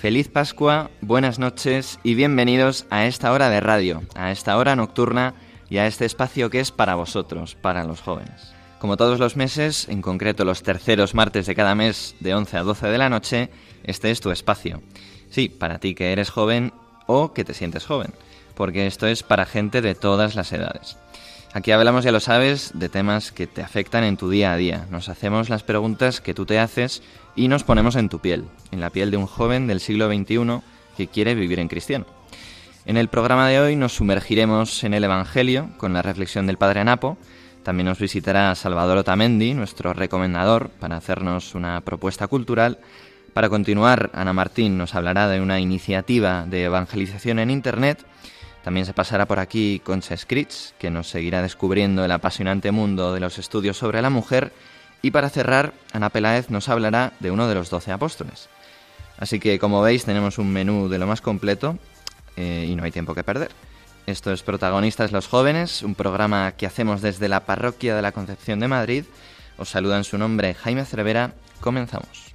[0.00, 5.34] Feliz Pascua, buenas noches y bienvenidos a esta hora de radio, a esta hora nocturna
[5.68, 8.54] y a este espacio que es para vosotros, para los jóvenes.
[8.78, 12.62] Como todos los meses, en concreto los terceros martes de cada mes de 11 a
[12.62, 13.50] 12 de la noche,
[13.84, 14.80] este es tu espacio.
[15.28, 16.72] Sí, para ti que eres joven
[17.06, 18.14] o que te sientes joven,
[18.54, 20.96] porque esto es para gente de todas las edades.
[21.52, 24.86] Aquí hablamos, ya lo sabes, de temas que te afectan en tu día a día.
[24.88, 27.02] Nos hacemos las preguntas que tú te haces
[27.36, 30.60] y nos ponemos en tu piel, en la piel de un joven del siglo XXI
[30.96, 32.06] que quiere vivir en cristiano.
[32.86, 36.80] En el programa de hoy nos sumergiremos en el Evangelio con la reflexión del Padre
[36.80, 37.18] Anapo.
[37.62, 42.78] También nos visitará Salvador Otamendi, nuestro recomendador, para hacernos una propuesta cultural.
[43.34, 48.04] Para continuar, Ana Martín nos hablará de una iniciativa de evangelización en Internet.
[48.64, 53.20] También se pasará por aquí Concha Scritch, que nos seguirá descubriendo el apasionante mundo de
[53.20, 54.52] los estudios sobre la mujer.
[55.02, 58.48] Y para cerrar, Ana Peláez nos hablará de uno de los doce apóstoles.
[59.18, 61.78] Así que, como veis, tenemos un menú de lo más completo
[62.36, 63.50] eh, y no hay tiempo que perder.
[64.06, 68.60] Esto es Protagonistas los Jóvenes, un programa que hacemos desde la Parroquia de la Concepción
[68.60, 69.04] de Madrid.
[69.58, 71.34] Os saluda en su nombre Jaime Cervera.
[71.60, 72.34] Comenzamos.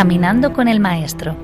[0.00, 1.36] Caminando con el Maestro.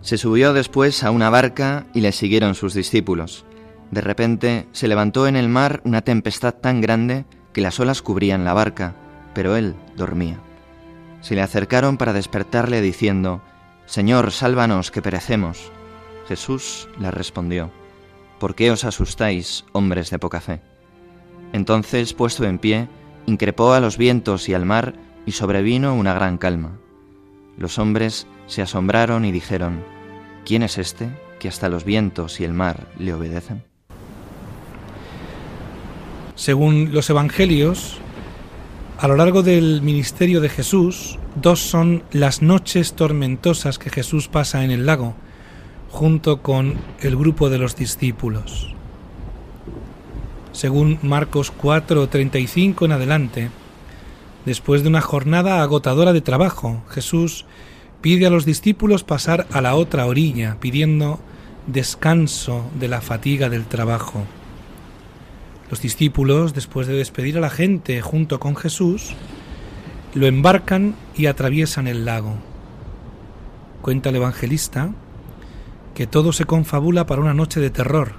[0.00, 3.44] Se subió después a una barca y le siguieron sus discípulos.
[3.90, 8.46] De repente se levantó en el mar una tempestad tan grande que las olas cubrían
[8.46, 8.94] la barca,
[9.34, 10.38] pero él dormía.
[11.20, 13.42] Se le acercaron para despertarle diciendo,
[13.86, 15.70] Señor, sálvanos, que perecemos.
[16.26, 17.70] Jesús les respondió,
[18.38, 20.60] ¿Por qué os asustáis, hombres de poca fe?
[21.52, 22.88] Entonces, puesto en pie,
[23.26, 24.94] increpó a los vientos y al mar,
[25.26, 26.78] y sobrevino una gran calma.
[27.56, 29.84] Los hombres se asombraron y dijeron,
[30.44, 31.08] ¿quién es este
[31.38, 33.64] que hasta los vientos y el mar le obedecen?
[36.34, 37.98] Según los evangelios,
[38.98, 44.64] a lo largo del ministerio de Jesús, dos son las noches tormentosas que Jesús pasa
[44.64, 45.14] en el lago,
[45.90, 48.74] junto con el grupo de los discípulos.
[50.52, 53.50] Según Marcos 4:35 en adelante,
[54.44, 57.44] después de una jornada agotadora de trabajo, Jesús
[58.00, 61.20] pide a los discípulos pasar a la otra orilla, pidiendo
[61.66, 64.24] descanso de la fatiga del trabajo.
[65.70, 69.14] Los discípulos, después de despedir a la gente junto con Jesús,
[70.14, 72.36] lo embarcan y atraviesan el lago.
[73.82, 74.90] Cuenta el evangelista
[75.94, 78.12] que todo se confabula para una noche de terror.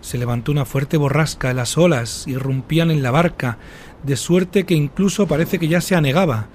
[0.00, 3.58] Se levantó una fuerte borrasca, las olas irrumpían en la barca,
[4.02, 6.48] de suerte que incluso parece que ya se anegaba.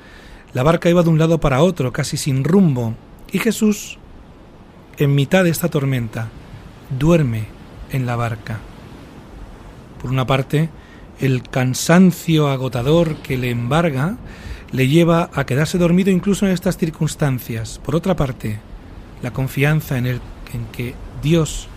[0.53, 2.95] La barca iba de un lado para otro, casi sin rumbo,
[3.31, 3.97] y Jesús,
[4.97, 6.27] en mitad de esta tormenta,
[6.97, 7.45] duerme
[7.91, 8.59] en la barca.
[10.01, 10.69] Por una parte,
[11.19, 14.17] el cansancio agotador que le embarga
[14.72, 17.80] le lleva a quedarse dormido incluso en estas circunstancias.
[17.84, 18.59] Por otra parte,
[19.22, 20.22] la confianza en, el,
[20.53, 21.68] en que Dios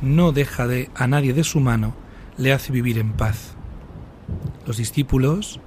[0.00, 1.94] no deja de, a nadie de su mano
[2.36, 3.54] le hace vivir en paz.
[4.66, 5.60] Los discípulos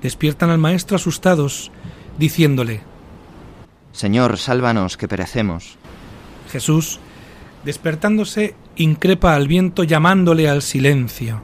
[0.00, 1.70] despiertan al maestro asustados,
[2.18, 2.82] diciéndole,
[3.92, 5.76] Señor, sálvanos, que perecemos.
[6.52, 7.00] Jesús,
[7.64, 11.42] despertándose, increpa al viento llamándole al silencio.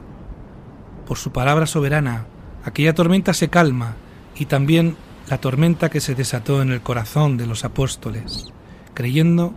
[1.05, 2.27] Por su palabra soberana,
[2.63, 3.97] aquella tormenta se calma
[4.35, 4.95] y también
[5.29, 8.47] la tormenta que se desató en el corazón de los apóstoles,
[8.93, 9.53] creyendo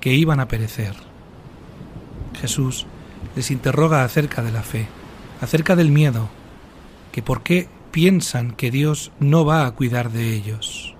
[0.00, 0.94] que iban a perecer.
[2.40, 2.86] Jesús
[3.36, 4.86] les interroga acerca de la fe,
[5.40, 6.28] acerca del miedo,
[7.12, 10.94] que por qué piensan que Dios no va a cuidar de ellos.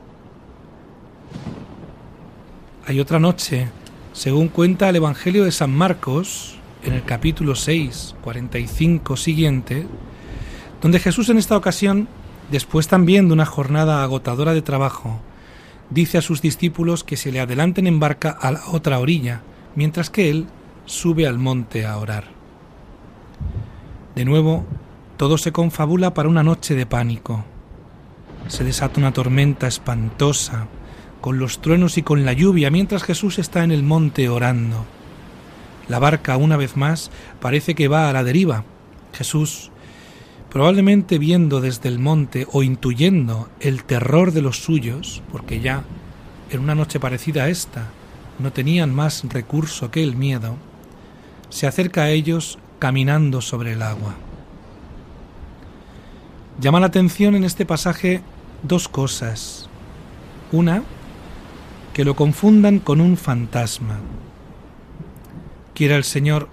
[2.87, 3.69] Hay otra noche,
[4.13, 9.87] según cuenta el Evangelio de San Marcos, en el capítulo 6, 45 siguiente,
[10.83, 12.09] donde Jesús en esta ocasión,
[12.51, 15.21] después también de una jornada agotadora de trabajo,
[15.91, 19.43] dice a sus discípulos que se le adelanten en barca a la otra orilla,
[19.75, 20.47] mientras que él
[20.87, 22.25] sube al monte a orar.
[24.15, 24.65] De nuevo,
[25.17, 27.45] todo se confabula para una noche de pánico.
[28.49, 30.69] Se desata una tormenta espantosa,
[31.21, 34.85] con los truenos y con la lluvia, mientras Jesús está en el monte orando.
[35.89, 37.11] La barca, una vez más,
[37.41, 38.65] parece que va a la deriva.
[39.13, 39.71] Jesús
[40.55, 45.83] probablemente viendo desde el monte o intuyendo el terror de los suyos, porque ya
[46.49, 47.89] en una noche parecida a esta
[48.39, 50.55] no tenían más recurso que el miedo,
[51.49, 54.15] se acerca a ellos caminando sobre el agua.
[56.61, 58.23] Llama la atención en este pasaje
[58.63, 59.69] dos cosas.
[60.53, 60.85] Una,
[61.93, 63.99] que lo confundan con un fantasma.
[65.75, 66.49] Quiera el Señor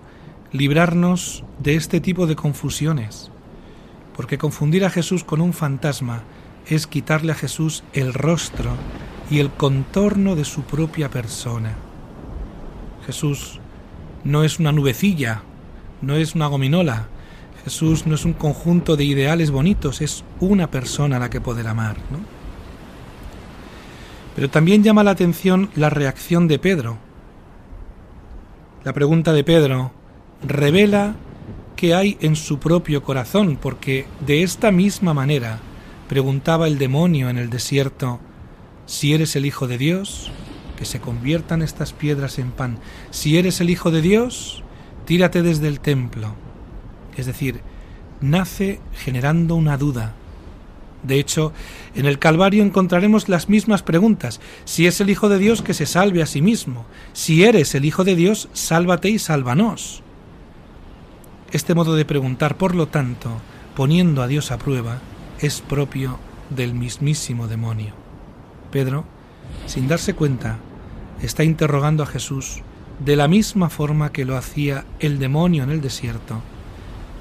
[0.52, 3.31] librarnos de este tipo de confusiones
[4.16, 6.24] porque confundir a Jesús con un fantasma
[6.68, 8.72] es quitarle a Jesús el rostro
[9.30, 11.76] y el contorno de su propia persona.
[13.06, 13.60] Jesús
[14.24, 15.44] no es una nubecilla,
[16.02, 17.08] no es una gominola,
[17.64, 21.68] Jesús no es un conjunto de ideales bonitos, es una persona a la que poder
[21.68, 21.98] amar.
[22.10, 22.20] ¿no?
[24.36, 26.98] Pero también llama la atención la reacción de Pedro.
[28.84, 29.92] La pregunta de Pedro
[30.44, 31.16] revela
[31.82, 35.58] que hay en su propio corazón, porque de esta misma manera
[36.08, 38.20] preguntaba el demonio en el desierto,
[38.86, 40.32] si eres el Hijo de Dios,
[40.78, 42.78] que se conviertan estas piedras en pan.
[43.10, 44.64] Si eres el Hijo de Dios,
[45.06, 46.36] tírate desde el templo.
[47.18, 47.62] Es decir,
[48.22, 50.14] nace generando una duda.
[51.02, 51.52] De hecho,
[51.96, 54.40] en el Calvario encontraremos las mismas preguntas.
[54.66, 56.86] Si es el Hijo de Dios, que se salve a sí mismo.
[57.14, 60.04] Si eres el Hijo de Dios, sálvate y sálvanos.
[61.52, 63.30] Este modo de preguntar, por lo tanto,
[63.76, 65.00] poniendo a Dios a prueba,
[65.42, 66.18] es propio
[66.50, 67.94] del mismísimo demonio.
[68.72, 69.04] Pedro,
[69.66, 70.60] sin darse cuenta,
[71.22, 72.62] está interrogando a Jesús
[73.04, 76.42] de la misma forma que lo hacía el demonio en el desierto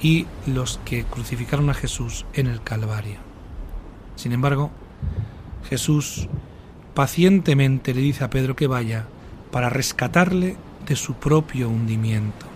[0.00, 3.18] y los que crucificaron a Jesús en el Calvario.
[4.14, 4.70] Sin embargo,
[5.68, 6.28] Jesús
[6.94, 9.06] pacientemente le dice a Pedro que vaya
[9.50, 10.56] para rescatarle
[10.86, 12.49] de su propio hundimiento.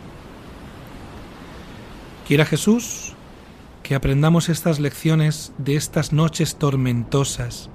[2.27, 3.13] Quiera Jesús
[3.83, 7.69] que aprendamos estas lecciones de estas noches tormentosas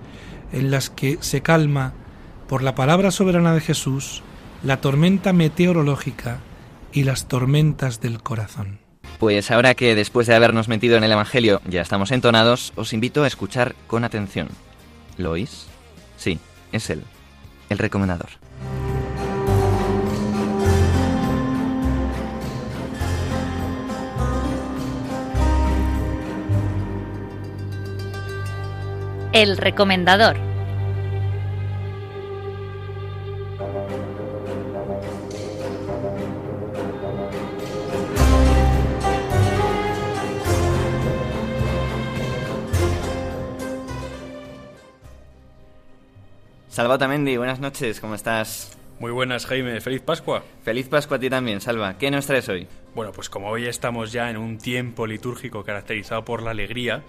[0.51, 1.93] en las que se calma
[2.47, 4.23] por la palabra soberana de Jesús
[4.63, 6.39] la tormenta meteorológica
[6.91, 8.79] y las tormentas del corazón.
[9.19, 13.23] Pues ahora que después de habernos metido en el Evangelio ya estamos entonados, os invito
[13.23, 14.47] a escuchar con atención.
[15.17, 15.67] ¿Lo oís?
[16.17, 16.39] Sí,
[16.71, 17.03] es él,
[17.69, 18.29] el recomendador.
[29.31, 30.37] El recomendador.
[46.69, 48.77] Salva Tamendi, buenas noches, ¿cómo estás?
[48.99, 49.79] Muy buenas, Jaime.
[49.79, 50.43] Feliz Pascua.
[50.63, 51.97] Feliz Pascua a ti también, Salva.
[51.99, 52.67] ¿Qué nos traes hoy?
[52.95, 57.03] Bueno, pues como hoy estamos ya en un tiempo litúrgico caracterizado por la alegría,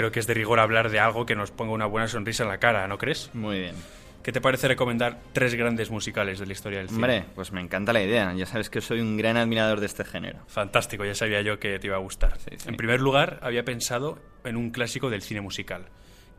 [0.00, 2.48] creo que es de rigor hablar de algo que nos ponga una buena sonrisa en
[2.48, 3.28] la cara, ¿no crees?
[3.34, 3.74] Muy bien.
[4.22, 6.96] ¿Qué te parece recomendar tres grandes musicales de la historia del cine?
[6.96, 8.32] Hombre, pues me encanta la idea.
[8.32, 10.38] Ya sabes que soy un gran admirador de este género.
[10.46, 12.38] Fantástico, ya sabía yo que te iba a gustar.
[12.38, 12.68] Sí, sí.
[12.70, 15.84] En primer lugar, había pensado en un clásico del cine musical,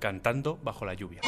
[0.02, 1.22] Cantando bajo la lluvia.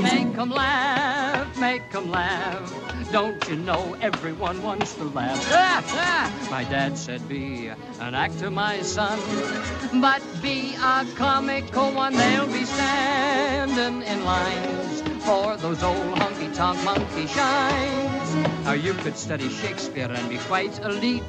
[0.00, 2.62] Make 'em laugh, make 'em laugh.
[3.10, 5.36] Don't you know everyone wants to laugh?
[5.50, 6.48] Ah, ah.
[6.48, 7.66] My dad said, Be
[7.98, 9.18] an actor, my son,
[10.00, 12.14] but be a comical one.
[12.16, 18.19] They'll be standing in lines for those old honky tonk monkey shines.
[18.70, 21.24] Now you could study Shakespeare and be quite elite,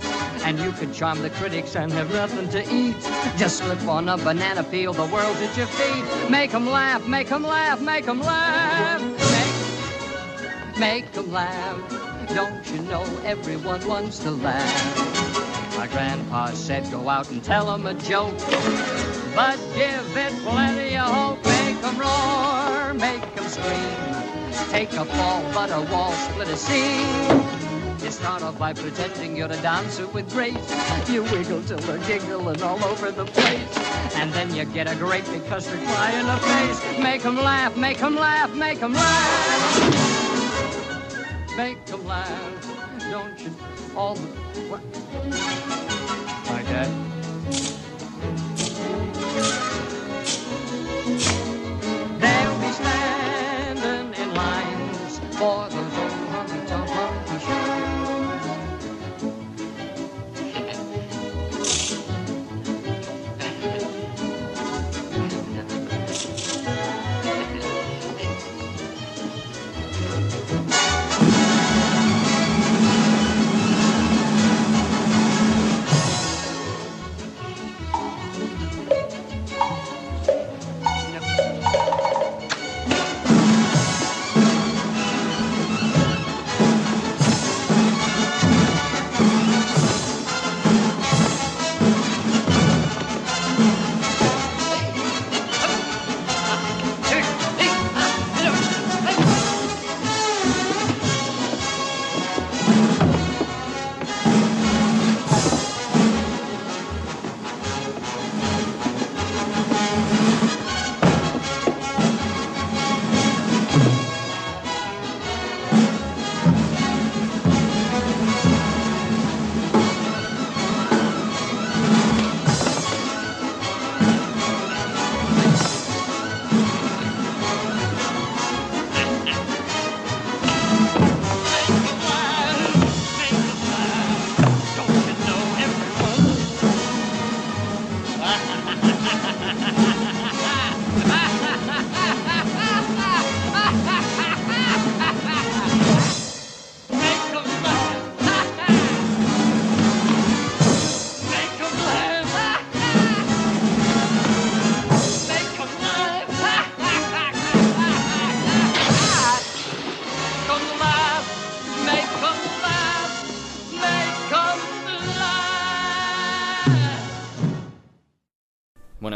[0.45, 2.95] and you could charm the critics and have nothing to eat.
[3.36, 6.29] Just slip on a banana peel, the world's at your feet.
[6.29, 9.01] Make 'em laugh, make 'em laugh, make 'em laugh.
[10.77, 11.79] Make, make 'em laugh.
[12.36, 15.75] Don't you know everyone wants to laugh?
[15.75, 18.38] My grandpa said, go out and tell 'em a joke,
[19.33, 21.43] but give it plenty of hope.
[21.43, 24.11] Make 'em roar, make 'em scream.
[24.70, 28.00] Take a fall, but a wall, split a seam.
[28.03, 31.10] You start off by pretending you're a dancer with grace.
[31.10, 33.77] You wiggle till they're giggling all over the place.
[34.15, 37.00] And then you get a great big custard fly in the face.
[37.00, 40.01] Make 'em laugh, make 'em laugh, make 'em laugh.
[41.58, 43.12] Make 'em laugh.
[43.12, 43.51] don't you?
[43.96, 44.27] All the
[44.70, 44.82] what?
[46.50, 47.11] My dad.
[55.41, 55.80] For those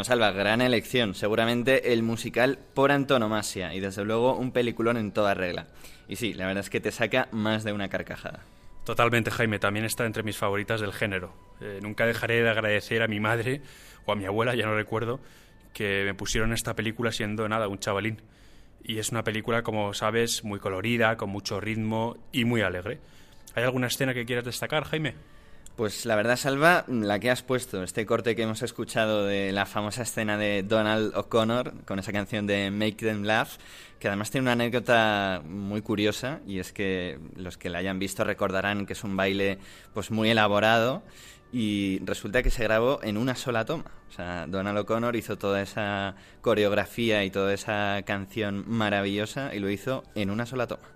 [0.06, 1.16] Salva, gran elección.
[1.16, 5.66] Seguramente el musical por antonomasia y desde luego un peliculón en toda regla.
[6.06, 8.44] Y sí, la verdad es que te saca más de una carcajada.
[8.84, 11.32] Totalmente, Jaime, también está entre mis favoritas del género.
[11.60, 13.62] Eh, nunca dejaré de agradecer a mi madre
[14.04, 15.18] o a mi abuela, ya no recuerdo,
[15.72, 18.22] que me pusieron esta película siendo nada, un chavalín.
[18.84, 23.00] Y es una película, como sabes, muy colorida, con mucho ritmo y muy alegre.
[23.56, 25.16] ¿Hay alguna escena que quieras destacar, Jaime?
[25.76, 29.66] Pues la verdad, Salva, la que has puesto, este corte que hemos escuchado de la
[29.66, 33.58] famosa escena de Donald O'Connor con esa canción de Make Them Laugh,
[33.98, 38.24] que además tiene una anécdota muy curiosa y es que los que la hayan visto
[38.24, 39.58] recordarán que es un baile
[39.92, 41.02] pues muy elaborado
[41.52, 43.90] y resulta que se grabó en una sola toma.
[44.08, 49.68] O sea, Donald O'Connor hizo toda esa coreografía y toda esa canción maravillosa y lo
[49.68, 50.88] hizo en una sola toma.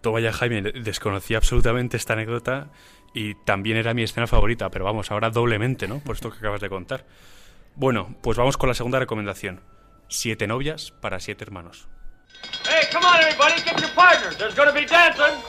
[0.00, 2.70] Toma ya, Jaime, desconocía absolutamente esta anécdota
[3.14, 6.00] y también era mi escena favorita, pero vamos, ahora doblemente, ¿no?
[6.00, 7.04] Por esto que acabas de contar.
[7.76, 9.60] Bueno, pues vamos con la segunda recomendación.
[10.08, 11.88] Siete novias para siete hermanos.
[12.68, 14.36] Hey, come on, everybody, get your partners.
[14.36, 15.40] There's gonna be dancing.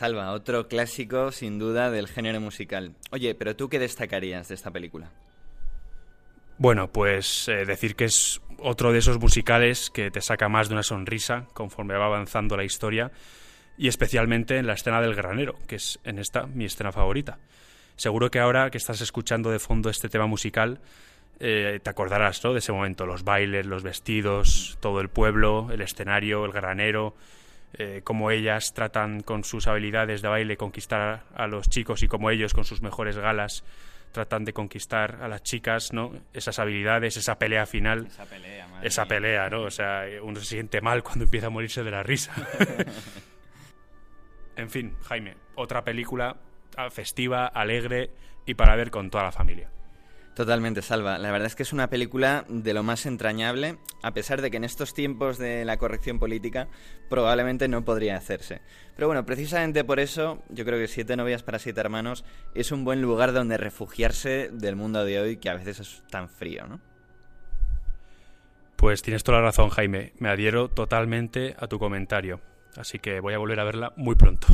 [0.00, 2.94] Salva, otro clásico sin duda del género musical.
[3.10, 5.10] Oye, pero tú qué destacarías de esta película?
[6.56, 10.74] Bueno, pues eh, decir que es otro de esos musicales que te saca más de
[10.76, 13.12] una sonrisa conforme va avanzando la historia
[13.76, 17.38] y especialmente en la escena del granero, que es en esta mi escena favorita.
[17.96, 20.80] Seguro que ahora que estás escuchando de fondo este tema musical,
[21.40, 22.54] eh, te acordarás ¿no?
[22.54, 27.14] de ese momento, los bailes, los vestidos, todo el pueblo, el escenario, el granero,
[27.82, 32.30] eh, cómo ellas tratan con sus habilidades de baile conquistar a los chicos y cómo
[32.30, 33.64] ellos con sus mejores galas
[34.12, 36.12] tratan de conquistar a las chicas, ¿no?
[36.34, 38.04] Esas habilidades, esa pelea final.
[38.04, 39.62] Esa pelea, Esa pelea, ¿no?
[39.62, 42.34] O sea, uno se siente mal cuando empieza a morirse de la risa.
[44.56, 46.36] en fin, Jaime, otra película
[46.90, 48.10] festiva, alegre
[48.44, 49.70] y para ver con toda la familia.
[50.40, 51.18] Totalmente, Salva.
[51.18, 54.56] La verdad es que es una película de lo más entrañable, a pesar de que
[54.56, 56.66] en estos tiempos de la corrección política
[57.10, 58.62] probablemente no podría hacerse.
[58.96, 62.86] Pero bueno, precisamente por eso yo creo que Siete novias para siete hermanos es un
[62.86, 66.80] buen lugar donde refugiarse del mundo de hoy que a veces es tan frío, ¿no?
[68.76, 70.14] Pues tienes toda la razón, Jaime.
[70.20, 72.40] Me adhiero totalmente a tu comentario.
[72.78, 74.46] Así que voy a volver a verla muy pronto.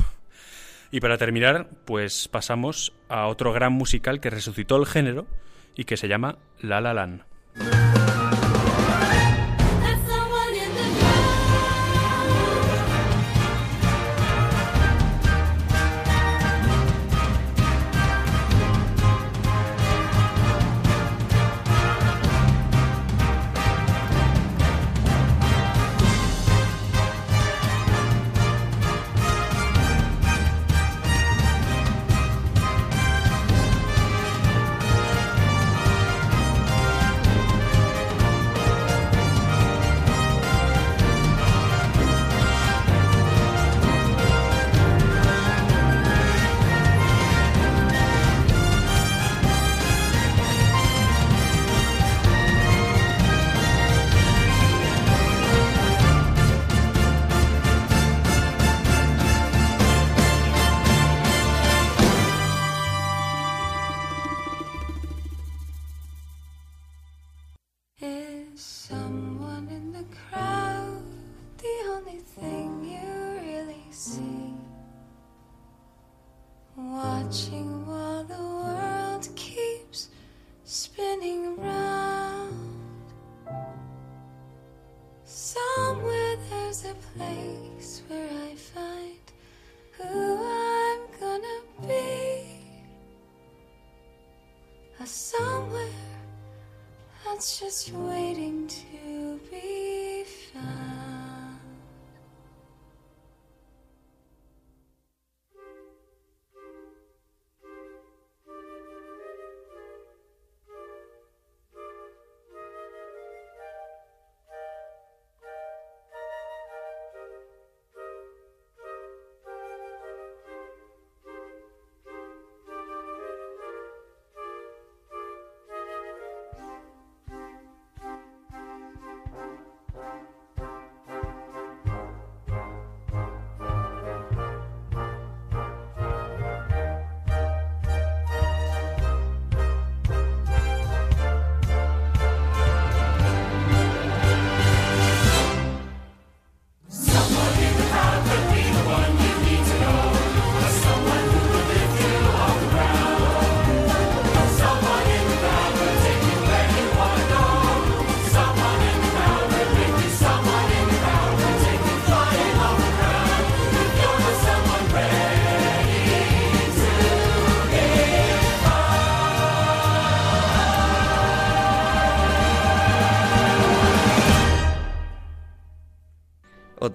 [0.90, 5.28] Y para terminar, pues pasamos a otro gran musical que resucitó el género
[5.76, 7.22] y que se llama La La Land.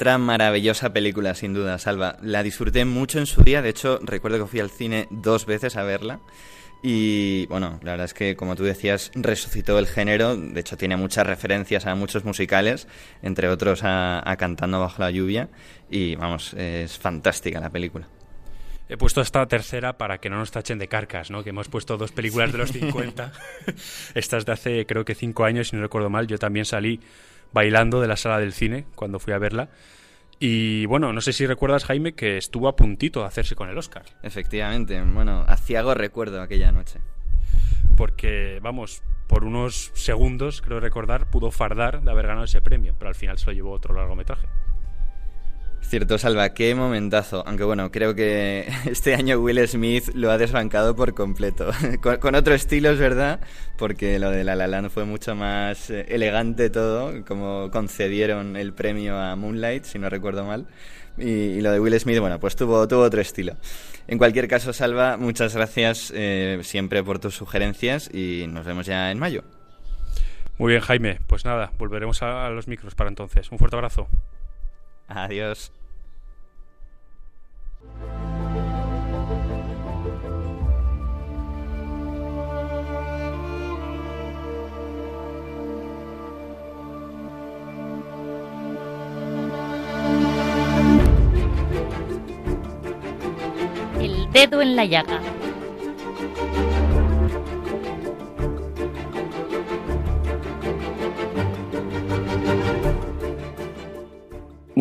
[0.02, 2.18] Otra maravillosa película, sin duda, Salva.
[2.24, 5.76] La disfruté mucho en su día, de hecho recuerdo que fui al cine dos veces
[5.76, 6.22] a verla.
[6.82, 10.36] Y bueno, la verdad es que, como tú decías, resucitó el género.
[10.36, 12.88] De hecho, tiene muchas referencias a muchos musicales,
[13.22, 15.50] entre otros a, a Cantando bajo la lluvia.
[15.92, 18.08] Y vamos, es fantástica la película.
[18.90, 21.44] He puesto esta tercera para que no nos tachen de carcas, ¿no?
[21.44, 23.34] Que hemos puesto dos películas de los 50.
[24.16, 26.26] Estas de hace, creo que cinco años, si no recuerdo mal.
[26.26, 27.00] Yo también salí
[27.54, 29.70] bailando de la sala del cine cuando fui a verla.
[30.40, 33.78] Y bueno, no sé si recuerdas, Jaime, que estuvo a puntito de hacerse con el
[33.78, 34.06] Oscar.
[34.24, 37.00] Efectivamente, bueno, aciago recuerdo aquella noche.
[37.96, 43.10] Porque, vamos, por unos segundos, creo recordar, pudo fardar de haber ganado ese premio, pero
[43.10, 44.48] al final se lo llevó otro largometraje.
[45.82, 47.44] Cierto, Salva, qué momentazo.
[47.46, 51.72] Aunque bueno, creo que este año Will Smith lo ha desbancado por completo.
[52.22, 53.42] con, otro estilo, es verdad,
[53.78, 58.74] porque lo de La La Land fue mucho más eh, elegante todo, como concedieron el
[58.74, 60.68] premio a Moonlight, si no recuerdo mal.
[61.18, 63.58] Y, lo de Will Smith, bueno, pues tuvo, otro estilo.
[64.08, 69.12] En cualquier caso, Salva, muchas gracias eh, siempre por tus sugerencias y nos vemos ya
[69.12, 69.44] en mayo.
[70.58, 71.20] Muy bien, Jaime.
[71.28, 73.52] Pues nada, volveremos a los micros para entonces.
[73.52, 74.08] Un fuerte abrazo.
[75.14, 75.72] Adiós.
[94.00, 95.20] El dedo en la llaga.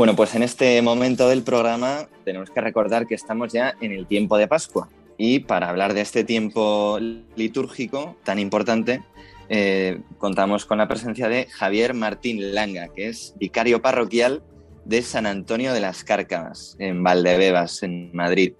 [0.01, 4.07] Bueno, pues en este momento del programa tenemos que recordar que estamos ya en el
[4.07, 4.89] tiempo de Pascua.
[5.19, 6.99] Y para hablar de este tiempo
[7.37, 9.03] litúrgico tan importante,
[9.51, 14.43] eh, contamos con la presencia de Javier Martín Langa, que es vicario parroquial
[14.87, 18.55] de San Antonio de las Cárcamas, en Valdebebas, en Madrid.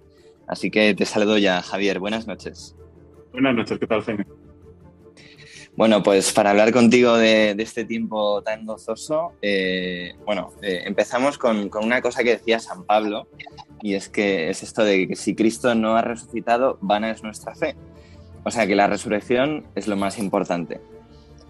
[0.45, 1.97] Así que te saludo ya, Javier.
[1.97, 2.75] Buenas noches.
[3.31, 4.27] Buenas noches, ¿qué tal, Jaime?
[5.81, 11.71] Bueno, pues para hablar contigo de, este tiempo tan gozoso, eh, bueno, eh, empezamos con,
[11.73, 13.27] una cosa que decía San Pablo,
[13.81, 17.55] y es que es esto de que si Cristo no ha resucitado, vana es nuestra
[17.55, 17.75] fe.
[18.43, 20.79] O sea que la resurrección es lo más importante.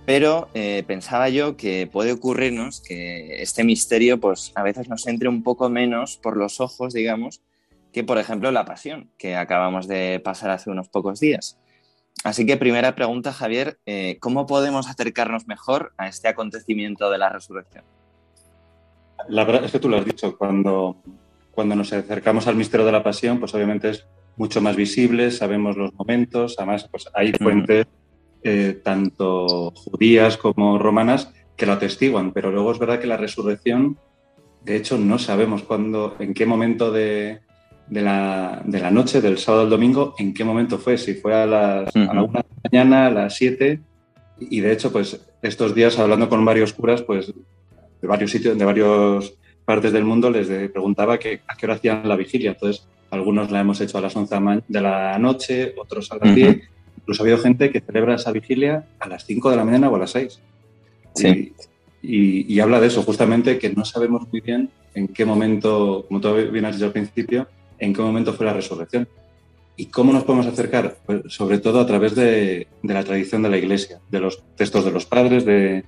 [0.05, 5.27] Pero eh, pensaba yo que puede ocurrirnos que este misterio, pues a veces nos entre
[5.27, 7.41] un poco menos por los ojos, digamos,
[7.91, 11.57] que por ejemplo la pasión que acabamos de pasar hace unos pocos días.
[12.23, 17.29] Así que primera pregunta, Javier, eh, ¿cómo podemos acercarnos mejor a este acontecimiento de la
[17.29, 17.83] resurrección?
[19.27, 21.01] La verdad es que tú lo has dicho, cuando,
[21.51, 24.05] cuando nos acercamos al misterio de la pasión, pues obviamente es
[24.37, 27.87] mucho más visible, sabemos los momentos, además pues hay fuentes
[28.43, 33.99] eh, tanto judías como romanas que lo atestiguan, pero luego es verdad que la resurrección,
[34.63, 37.41] de hecho, no sabemos cuándo, en qué momento de,
[37.91, 41.35] de la, de la, noche, del sábado al domingo, en qué momento fue, si fue
[41.35, 43.81] a, las, a la una de la mañana, a las siete,
[44.39, 47.33] y de hecho, pues estos días hablando con varios curas, pues
[48.01, 49.33] de varios sitios, de varias
[49.65, 52.51] partes del mundo, les preguntaba que, a qué hora hacían la vigilia.
[52.51, 56.61] Entonces, algunos la hemos hecho a las 11 de la noche, otros a las 10.
[56.97, 59.95] Incluso ha habido gente que celebra esa vigilia a las 5 de la mañana o
[59.97, 60.39] a las 6.
[61.15, 61.53] Sí.
[62.01, 66.19] Y, y, habla de eso, justamente que no sabemos muy bien en qué momento, como
[66.21, 67.47] tú bien has dicho al principio,
[67.81, 69.09] en qué momento fue la resurrección.
[69.75, 70.97] ¿Y cómo nos podemos acercar?
[71.05, 74.91] Pues sobre todo a través de, la tradición de la Iglesia, de los textos de
[74.91, 75.83] los padres, de,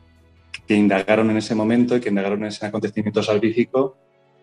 [0.67, 3.95] que indagaron en ese momento y que indagaron en ese acontecimiento salvífico,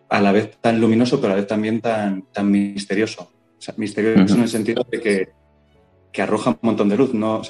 [0.09, 3.31] a la vez tan luminoso, pero a la vez también tan, tan misterioso.
[3.75, 5.29] misterioso en el sentido de que,
[6.11, 7.13] que, arroja un montón de luz.
[7.13, 7.41] ¿no?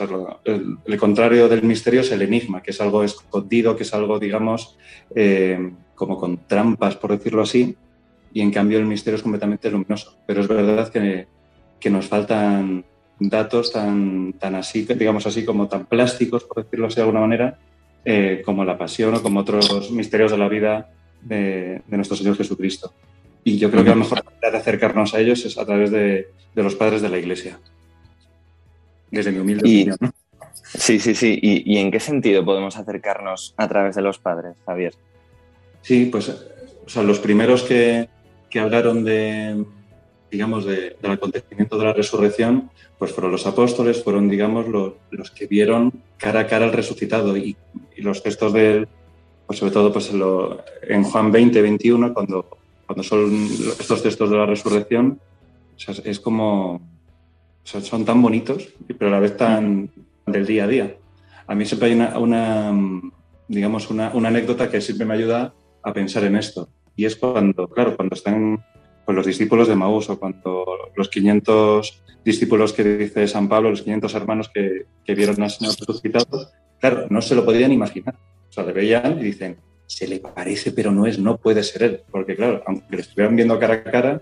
[0.46, 4.78] el, contrario del misterio es el enigma, que es algo escondido, que es algo, digamos,
[5.16, 7.78] eh, como con trampas, por decirlo así,
[8.34, 10.18] y en cambio el misterio es completamente luminoso.
[10.26, 11.28] Pero es verdad que,
[11.80, 12.86] que nos faltan
[13.20, 17.60] datos tan, tan así, digamos así, como tan plásticos, por decirlo así de alguna manera,
[18.04, 20.90] eh, como la pasión o como otros misterios de la vida
[21.22, 22.94] de, nuestro Señor Jesucristo.
[23.44, 26.30] Y yo creo que la mejor manera de acercarnos a ellos es a través de,
[26.56, 27.60] de los padres de la Iglesia.
[29.10, 29.98] Desde mi humilde opinión.
[30.00, 30.12] ¿no?
[30.64, 31.38] Sí, sí, sí.
[31.42, 34.94] ¿Y, ¿Y, en qué sentido podemos acercarnos a través de los padres, Javier?
[35.82, 38.10] Sí, pues o sea, los primeros que,
[38.52, 39.66] que hablaron de,
[40.30, 45.92] digamos, del acontecimiento de la resurrección, pues fueron los apóstoles, fueron, digamos, los, que vieron
[46.18, 47.58] cara a cara al resucitado y,
[47.98, 48.88] los textos de,
[49.46, 53.48] pues sobre todo pues en, Juan 20, 21, cuando, cuando son
[53.80, 55.20] estos textos de la resurrección,
[56.04, 56.82] es como,
[57.64, 59.92] son tan bonitos, pero a la vez tan
[60.26, 60.96] del día a día.
[61.46, 63.02] A mí siempre hay una, una
[63.48, 66.70] digamos, una, una anécdota que siempre me ayuda a pensar en esto.
[67.02, 68.64] Y es cuando, claro, cuando están
[69.06, 70.64] con los discípulos de Maús o cuando
[70.96, 75.74] los 500 discípulos que dice San Pablo, los 500 hermanos que, que vieron al Señor
[75.80, 78.14] resucitado, claro, no se lo podían imaginar.
[78.48, 81.82] O sea, le veían y dicen, se le parece, pero no es, no puede ser
[81.82, 82.02] él.
[82.12, 84.22] Porque claro, aunque le estuvieran viendo cara a cara,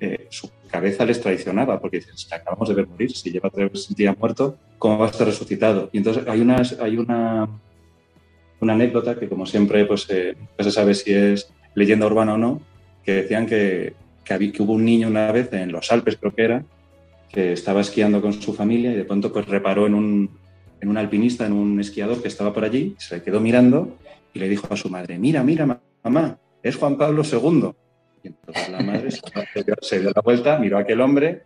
[0.00, 3.94] eh, su cabeza les traicionaba, porque dicen, si acabamos de ver morir, si lleva tres
[3.94, 5.90] días muerto, ¿cómo va a estar resucitado?
[5.92, 7.48] Y entonces hay una, hay una,
[8.60, 12.38] una anécdota que como siempre pues, eh, no se sabe si es leyenda urbana o
[12.38, 12.60] no,
[13.04, 16.64] que decían que, que, hubo un niño una vez en los Alpes, creo que era,
[17.30, 20.30] que estaba esquiando con su familia y de pronto pues reparó en un,
[20.80, 23.96] en un alpinista, en un esquiador que estaba por allí, se le quedó mirando
[24.34, 27.70] y le dijo a su madre, mira, mira, mamá, es Juan Pablo II.
[28.22, 29.10] Y entonces la madre
[29.82, 31.44] se dio la vuelta, miró a aquel hombre,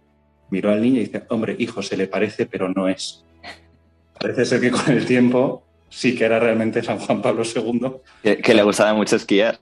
[0.51, 3.25] miró al niño y dice, hombre, hijo, se le parece, pero no es.
[4.19, 7.93] Parece ser que con el tiempo sí que era realmente San Juan Pablo II.
[8.23, 9.59] Que, que le gustaba mucho esquiar.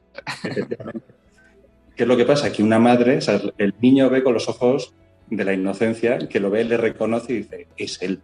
[1.96, 2.52] ¿Qué es lo que pasa?
[2.52, 4.94] Que una madre, o sea, el niño ve con los ojos
[5.30, 8.20] de la inocencia, que lo ve, le reconoce y dice, es él,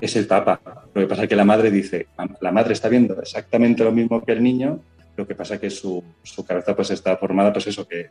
[0.00, 0.60] es el Papa.
[0.92, 2.08] Lo que pasa es que la madre dice,
[2.40, 4.80] la madre está viendo exactamente lo mismo que el niño,
[5.16, 8.10] lo que pasa es que su, su cabeza pues está formada, pues eso, que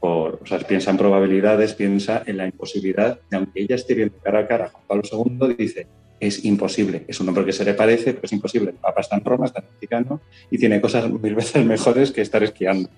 [0.00, 4.16] por, o sea, piensa en probabilidades, piensa en la imposibilidad, de aunque ella esté viendo
[4.18, 5.86] cara a cara a Juan Pablo II, dice,
[6.20, 8.70] es imposible, es un hombre que se le parece, pero es imposible.
[8.70, 12.22] El Papa está en Roma, está en Vaticano y tiene cosas mil veces mejores que
[12.22, 12.88] estar esquiando.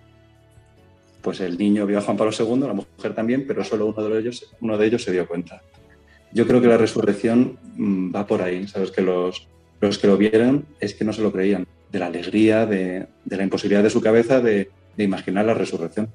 [1.21, 4.21] Pues el niño vio a Juan Pablo II, la mujer también, pero solo uno de
[4.21, 5.63] ellos, uno de ellos se dio cuenta.
[6.33, 8.91] Yo creo que la resurrección mm, va por ahí, ¿sabes?
[8.91, 9.49] Que los,
[9.81, 13.37] los que lo vieron es que no se lo creían, de la alegría, de, de
[13.37, 16.09] la imposibilidad de su cabeza de, de imaginar la resurrección.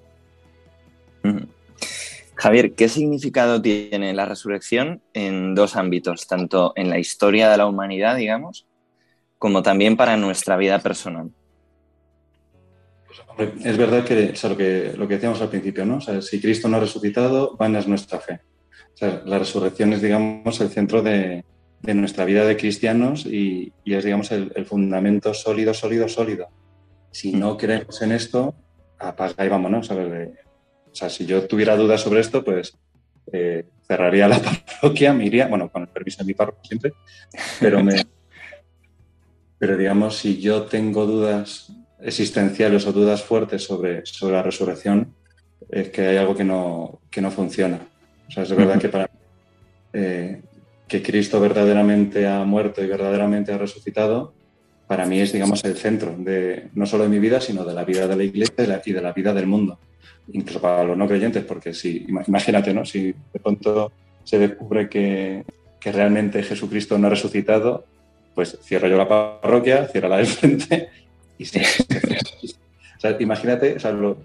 [2.36, 7.66] Javier, ¿qué significado tiene la resurrección en dos ámbitos, tanto en la historia de la
[7.66, 8.68] humanidad, digamos,
[9.38, 11.32] como también para nuestra vida personal?
[13.28, 15.98] Hombre, es verdad que, o sea, lo que lo que decíamos al principio, ¿no?
[15.98, 18.42] O sea, si Cristo no ha resucitado, vana es nuestra fe.
[18.94, 21.44] O sea, la resurrección es, digamos, el centro de,
[21.82, 26.48] de nuestra vida de cristianos y, y es, digamos, el, el, fundamento sólido, sólido, sólido.
[27.12, 28.56] Si no creemos en esto,
[29.00, 30.12] apaga y vámonos, ¿sabes?
[30.12, 30.45] De,
[30.96, 32.78] o sea, si yo tuviera dudas sobre esto, pues
[33.34, 34.40] eh, cerraría la
[34.82, 36.94] parroquia, me iría, bueno, con el permiso de mi párroco siempre,
[37.60, 38.02] pero me...
[39.58, 45.16] Pero digamos, si yo tengo dudas existenciales o dudas fuertes sobre, sobre la resurrección,
[45.70, 47.80] es que hay algo que no, que no funciona.
[48.28, 49.10] O sea, es verdad que para
[49.94, 50.42] eh,
[50.90, 54.34] que Cristo verdaderamente ha muerto y verdaderamente ha resucitado,
[54.88, 57.86] para mí es, digamos, el centro de no solo de mi vida, sino de la
[57.86, 59.80] vida de la iglesia y, de la vida del mundo
[60.34, 62.86] incluso para los no creyentes, porque si, imagínate, ¿no?
[62.86, 63.92] Si de pronto
[64.24, 65.44] se descubre que,
[65.80, 67.86] que realmente Jesucristo no ha resucitado,
[68.34, 70.90] pues cierro yo la parroquia, cierro la del frente
[71.38, 71.46] y
[73.06, 74.18] sea, imagínate o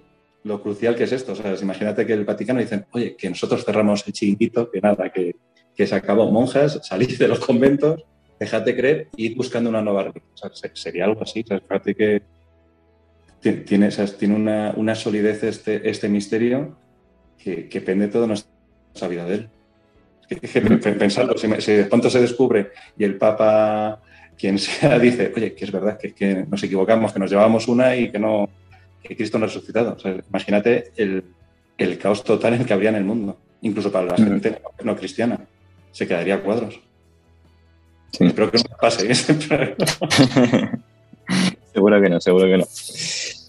[0.45, 1.33] lo, crucial que es esto.
[1.33, 5.37] O imagínate que el Vaticano dicen, oye, que nosotros cerramos el chiringuito, que nada, que,
[5.75, 6.31] que se acabó.
[6.31, 8.03] Monjas, salís de los conventos,
[8.39, 10.75] dejad creer y ir buscando una nueva religión.
[10.75, 11.45] Sería algo así.
[11.51, 12.23] O que
[13.41, 16.77] tiene, o sea, tiene una, una, solidez este, este misterio
[17.43, 19.49] que, que pende toda nuestra vida de él.
[20.99, 24.01] Pensarlo, si, si, de pronto se descubre y el Papa,
[24.39, 27.97] quien sea, dice, oye, que es verdad que, que nos equivocamos, que nos llevamos una
[27.97, 28.49] y que no
[29.03, 29.95] que Cristo no ha resucitado.
[29.95, 31.25] O sea, imagínate el,
[31.79, 34.93] el, caos total en el que habría en el mundo, incluso para la gente no,
[34.93, 35.41] no cristiana.
[35.93, 36.79] Se quedaría a cuadros.
[38.13, 38.27] Sí.
[38.27, 39.09] Espero que no pase.
[41.71, 41.75] ¿eh?
[41.75, 42.65] seguro que no, seguro que no.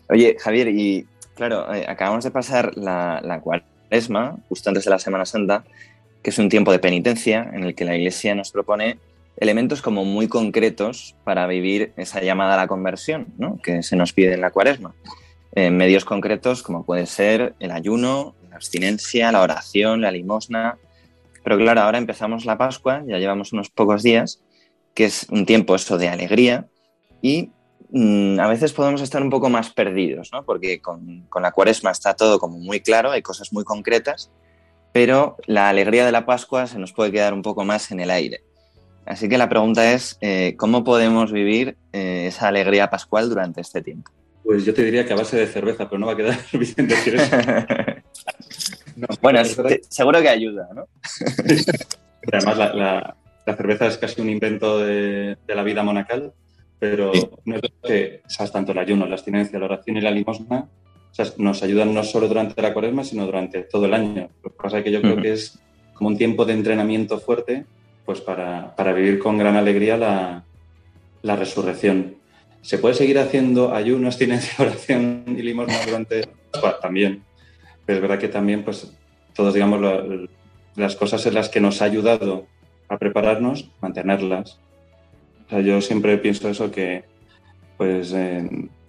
[0.10, 1.06] Oye, Javier, y
[1.36, 5.64] claro, eh, acabamos de pasar la, la, cuaresma, justo antes de la Semana Santa,
[6.22, 9.00] que es un tiempo de penitencia en el que la Iglesia nos propone
[9.38, 13.58] elementos como muy concretos para vivir esa llamada a la conversión, ¿no?
[13.62, 14.94] que se nos pide en la cuaresma.
[15.54, 20.78] En medios concretos como puede ser el ayuno, la abstinencia, la oración, la limosna.
[21.44, 24.42] Pero claro, ahora empezamos la Pascua, ya llevamos unos pocos días,
[24.94, 26.68] que es un tiempo eso de alegría
[27.22, 27.50] y
[27.94, 30.44] Mm, a veces podemos estar un poco más perdidos, ¿no?
[30.44, 34.32] porque con, con, la cuaresma está todo como muy claro, hay cosas muy concretas,
[34.94, 38.10] pero la alegría de la Pascua se nos puede quedar un poco más en el
[38.10, 38.44] aire.
[39.06, 43.82] Así que la pregunta es, eh, ¿cómo podemos vivir eh, esa alegría pascual durante este
[43.82, 44.10] tiempo?
[44.46, 46.56] Pues yo te diría que a base de cerveza, pero no va a quedar eso.
[48.96, 50.88] no, bueno, es, te, seguro que ayuda, ¿no?
[52.32, 56.32] Además, la, la, la, cerveza es casi un invento de, de la vida monacal
[56.82, 57.30] pero sí.
[57.46, 60.68] no es que, o sea, tanto el ayuno, la abstinencia, la oración y la limosna
[61.12, 64.30] o sea, nos ayudan no solo durante la cuaresma, sino durante todo el año.
[64.44, 65.22] Lo que pasa es que yo creo uh -huh.
[65.22, 65.60] que es
[65.94, 67.66] como un tiempo de entrenamiento fuerte
[68.04, 70.44] pues para, para vivir con gran alegría la,
[71.22, 72.16] la, resurrección.
[72.62, 76.28] ¿Se puede seguir haciendo ayuno, abstinencia, oración y limosna durante
[76.60, 77.24] bueno, también?
[77.86, 78.92] Pero es verdad que también, pues,
[79.36, 80.04] todas, digamos, la,
[80.76, 82.48] las cosas en las que nos ha ayudado
[82.90, 84.60] a prepararnos, mantenerlas.
[85.52, 87.04] Sea, yo siempre pienso eso que,
[87.78, 88.16] pues,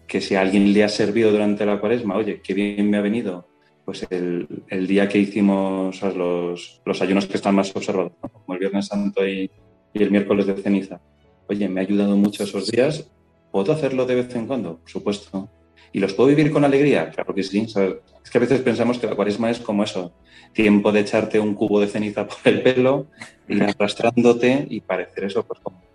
[0.06, 3.00] que si a alguien le ha servido durante la cuaresma, oye, qué bien me ha
[3.00, 3.48] venido,
[3.84, 8.28] pues el, el día que hicimos los, los, ayunos que están más observados, ¿no?
[8.28, 9.50] como el Viernes Santo y,
[9.92, 11.00] el miércoles de ceniza.
[11.48, 13.10] Oye, me ha ayudado mucho esos días.
[13.50, 14.78] ¿Puedo hacerlo de vez en cuando?
[14.78, 15.50] Por supuesto.
[15.92, 17.10] ¿Y los puedo vivir con alegría?
[17.10, 17.66] Claro que sí.
[17.66, 20.14] Es que a veces pensamos que la cuaresma es como eso.
[20.52, 23.08] Tiempo de echarte un cubo de ceniza por el pelo,
[23.48, 25.91] ir arrastrándote y parecer eso, pues como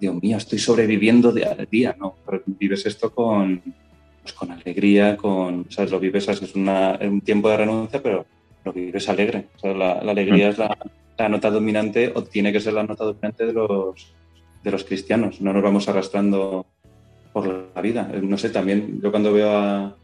[0.00, 2.16] Dios mío, estoy sobreviviendo día a día, ¿no?
[2.26, 3.62] Pero vives esto con,
[4.22, 5.90] pues con alegría, con, ¿sabes?
[5.90, 6.28] Lo vives.
[6.28, 8.26] Es, una, un tiempo de renuncia, pero
[8.64, 9.48] lo vives alegre.
[9.56, 10.76] O sea, la, alegría es la,
[11.28, 14.14] nota dominante o tiene que ser la nota dominante de los,
[14.62, 15.40] de los cristianos.
[15.40, 16.66] No nos vamos arrastrando
[17.32, 18.10] por la vida.
[18.22, 19.96] No sé, también yo cuando veo a,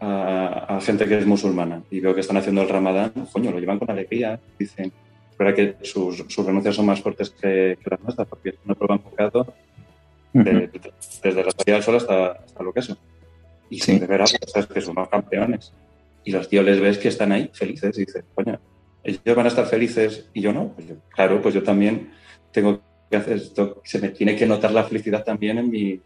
[0.00, 3.78] a gente que es musulmana y veo que están haciendo el ramadán, coño, lo llevan
[3.78, 4.38] con alegría.
[4.58, 4.92] Dicen,
[5.36, 9.00] pero que sus, sus renuncias son más fuertes que, que las nuestras, porque no prueban
[9.00, 9.52] pecado
[10.32, 10.70] de,
[11.22, 12.96] desde la salida del sol hasta, hasta el ocaso.
[13.70, 13.98] Y sí.
[13.98, 15.72] de veras, sabes que son más campeones.
[16.24, 18.58] Y los tíos les ves que están ahí felices y dices, coño,
[19.02, 20.68] ellos van a estar felices y yo no.
[20.74, 22.12] Pues yo, claro, pues yo también
[22.50, 23.82] tengo que hacer esto.
[23.84, 26.00] Se me tiene que notar la felicidad también en mis,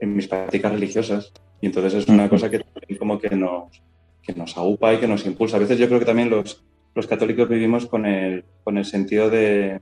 [0.00, 1.32] en mis prácticas religiosas.
[1.60, 2.62] Y entonces es una cosa que
[2.98, 3.82] como que nos,
[4.22, 5.56] que nos aupa y que nos impulsa.
[5.56, 6.62] A veces yo creo que también los,
[6.94, 9.80] los católicos vivimos con el, con el sentido de,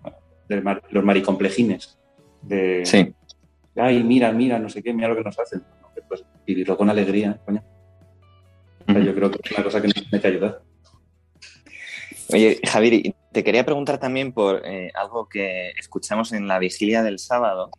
[0.48, 1.98] de mar, los maricomplejines.
[2.42, 3.12] De, sí.
[3.76, 5.62] ay, mira, mira, no sé qué, mira lo que nos hacen.
[6.08, 7.62] Pues vivirlo con alegría, coño.
[8.88, 10.62] O sea, yo creo que es una cosa que nos tiene que ayudar.
[12.32, 17.18] Oye, Javier, te quería preguntar también por eh, algo que escuchamos en la vigilia del
[17.18, 17.70] sábado,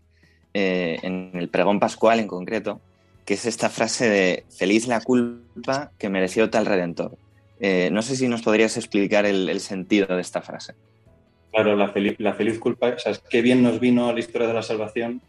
[0.54, 2.82] eh, en el pregón pascual en concreto,
[3.26, 7.18] que es esta frase de feliz la culpa que mereció tal redentor.
[7.64, 10.74] Eh, no sé si nos podrías explicar el, el, sentido de esta frase.
[11.52, 14.48] Claro, la feliz, la feliz culpa, o sea, es qué bien nos vino la historia
[14.48, 15.22] de la salvación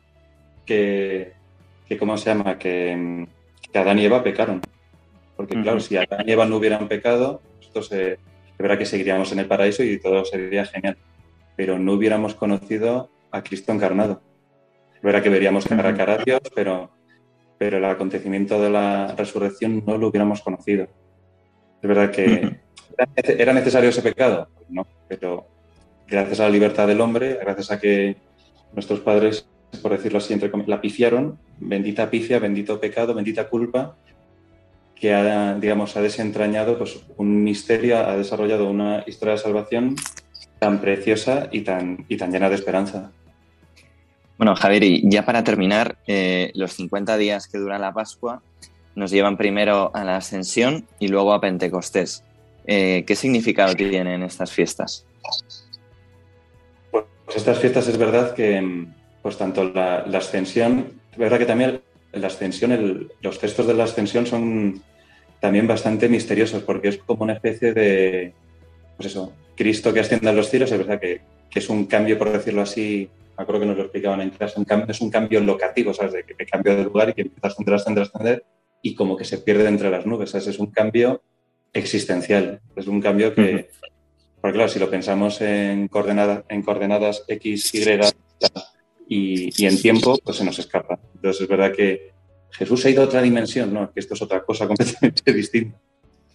[0.64, 1.34] que,
[1.86, 2.58] que ¿cómo se llama?
[2.58, 3.26] Que,
[3.70, 4.62] que Adán y Eva pecaron.
[5.36, 5.62] Porque, uh -huh.
[5.62, 8.18] claro, si Adán y Eva no hubieran pecado, esto se,
[8.62, 10.96] verdad que seguiríamos en el paraíso y todo sería genial.
[11.56, 14.22] Pero no hubiéramos conocido a Cristo encarnado.
[14.96, 16.90] Es verdad que veríamos cara a cara a Dios, pero,
[17.58, 20.88] pero el acontecimiento de la resurrección no lo hubiéramos conocido.
[21.82, 22.60] Es verdad que
[23.26, 25.48] era necesario ese pecado, no, pero
[26.06, 28.16] gracias a la libertad del hombre, gracias a que
[28.72, 29.48] nuestros padres,
[29.82, 33.96] por decirlo así, entre la pifiaron, bendita pifia, bendito pecado, bendita culpa,
[34.94, 39.96] que ha, digamos, ha desentrañado pues, un misterio, ha desarrollado una historia de salvación
[40.60, 43.10] tan preciosa y tan, y tan llena de esperanza.
[44.38, 48.40] Bueno, Javier, y ya para terminar, eh, los 50 días que dura la Pascua
[48.94, 52.24] nos llevan primero a la Ascensión y luego a Pentecostés.
[52.66, 55.06] Eh, ¿Qué significado tienen estas fiestas?
[56.90, 58.86] Pues estas fiestas es verdad que,
[59.22, 61.80] pues tanto la, la Ascensión, es verdad que también
[62.12, 64.82] la Ascensión, el, los textos de la Ascensión son
[65.40, 68.32] también bastante misteriosos porque es como una especie de,
[68.96, 72.18] pues eso, Cristo que asciende a los cielos, es verdad que, que es un cambio,
[72.18, 75.10] por decirlo así, me acuerdo que nos lo explicaban en clase, un cambio, es un
[75.10, 76.12] cambio locativo, ¿sabes?
[76.12, 78.44] De que, que cambio de lugar y que empieza a ascender, ascender, ascender
[78.82, 80.48] y como que se pierde entre las nubes, ¿sabes?
[80.48, 81.22] Es un cambio
[81.72, 83.66] existencial, es un cambio que, uh -huh.
[84.40, 87.80] porque claro, si lo pensamos en, coordenada, en coordenadas X, Y
[89.08, 90.98] y, y en tiempo, pues se nos escapa.
[91.14, 92.12] Entonces es verdad que
[92.50, 93.92] Jesús ha ido a otra dimensión, ¿no?
[93.92, 95.78] Que esto es otra cosa completamente distinta.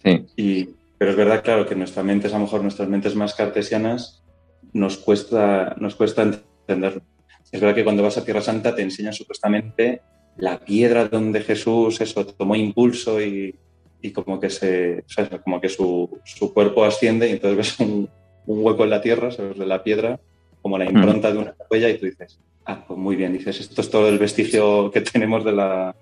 [0.02, 0.26] Sí.
[0.36, 4.24] Y, pero es verdad, claro, que nuestras mentes, a lo mejor nuestras mentes más cartesianas,
[4.72, 7.02] nos cuesta, nos cuesta entenderlo.
[7.50, 10.02] Es verdad que cuando vas a Tierra Santa te enseñan supuestamente
[10.38, 13.54] la piedra donde Jesús eso, tomó impulso y,
[14.00, 15.40] y como que, se, ¿sabes?
[15.42, 18.08] Como que su, su, cuerpo asciende y entonces ves un,
[18.46, 19.28] un, hueco en la tierra.
[19.30, 20.18] De la piedra,
[20.62, 21.32] como la impronta mm.
[21.32, 24.18] de una huella y tú dices, ah, pues muy bien, dices, esto es todo el
[24.18, 25.94] vestigio que tenemos de la,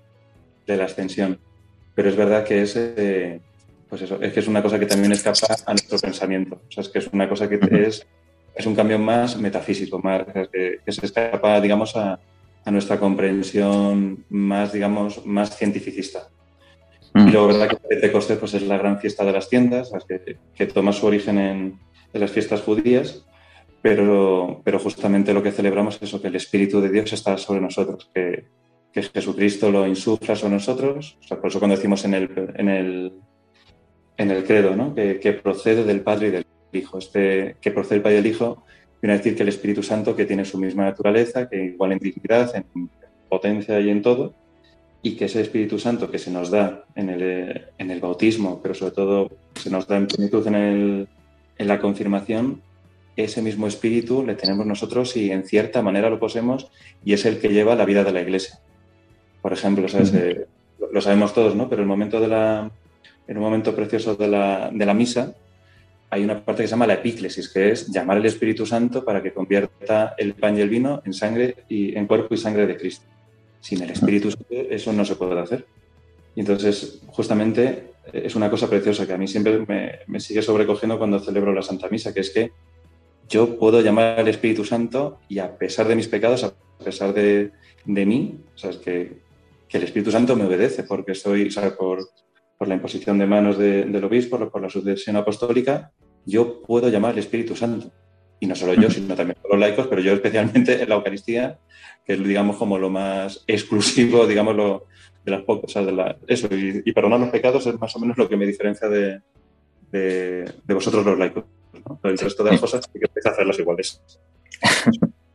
[0.67, 1.39] de la ascensión.
[1.95, 3.39] Pero es verdad que es, eh,
[3.89, 6.61] pues eso, es que es una cosa que también escapa a nuestro pensamiento.
[6.67, 8.05] O sea, es que es una cosa que es,
[8.53, 12.19] es un cambio más metafísico, más, que, que se escapa, digamos, a,
[12.67, 16.29] a, nuestra comprensión más, digamos, más cientificista.
[17.15, 20.65] Y luego, verdad que Pentecostés pues, es la gran fiesta de las tiendas, que, que
[20.67, 21.79] toma su origen en,
[22.13, 23.25] en, las fiestas judías,
[23.81, 27.61] pero, pero justamente lo que celebramos es eso, que el Espíritu de Dios está sobre
[27.61, 28.45] nosotros, que,
[28.91, 31.17] que Jesucristo lo insufla sobre nosotros.
[31.23, 33.13] O sea, por eso cuando decimos en el, en el,
[34.17, 34.93] en el credo, ¿no?
[34.93, 36.97] que, que, procede del Padre y del Hijo.
[36.99, 38.63] Este, que procede del Padre y del Hijo
[39.01, 41.99] viene a decir que el Espíritu Santo, que tiene su misma naturaleza, que igual en
[41.99, 42.89] dignidad, en
[43.29, 44.33] potencia y en todo,
[45.01, 48.73] y que ese Espíritu Santo que se nos da en el, en el bautismo, pero
[48.73, 51.07] sobre todo se nos da en plenitud en, el,
[51.57, 52.61] en la confirmación,
[53.15, 56.69] ese mismo Espíritu le tenemos nosotros y en cierta manera lo poseemos
[57.03, 58.59] y es el que lleva la vida de la Iglesia.
[59.41, 60.11] Por ejemplo, ¿sabes?
[60.11, 60.45] Uh -huh.
[60.91, 61.67] lo sabemos todos, ¿no?
[61.67, 62.69] Pero el momento de la,
[63.27, 65.33] en un momento precioso de la, de la misa,
[66.09, 69.21] hay una parte que se llama la epíclesis, que es llamar al Espíritu Santo para
[69.21, 72.77] que convierta el pan y el vino en sangre y en cuerpo y sangre de
[72.77, 73.05] Cristo.
[73.59, 75.65] Sin el Espíritu Santo eso no se puede hacer.
[76.35, 80.97] Y entonces, justamente, es una cosa preciosa que a mí siempre me, me, sigue sobrecogiendo
[80.97, 82.51] cuando celebro la Santa Misa, que es que
[83.27, 86.53] yo puedo llamar al Espíritu Santo y a pesar de mis pecados, a
[86.83, 87.51] pesar de,
[87.85, 89.27] de mí, o sea, es que
[89.67, 92.09] que el Espíritu Santo me obedece, porque soy, o sea, por,
[92.57, 95.91] por la imposición de manos de- del obispo, por la sucesión apostólica,
[96.25, 97.91] yo puedo llamar al Espíritu Santo.
[98.39, 101.59] Y no solo yo, sino también los laicos, pero yo especialmente en la Eucaristía,
[102.05, 104.85] que es, digamos, como lo más exclusivo, digamos, lo,
[105.25, 107.95] de las pocas, o sea, de la- eso, y, y perdonar los pecados es más
[107.95, 109.21] o menos lo que me diferencia de,
[109.91, 111.45] de, de vosotros los laicos.
[111.87, 111.99] ¿no?
[112.01, 114.01] Pero el resto de las cosas sí que hacerlas iguales.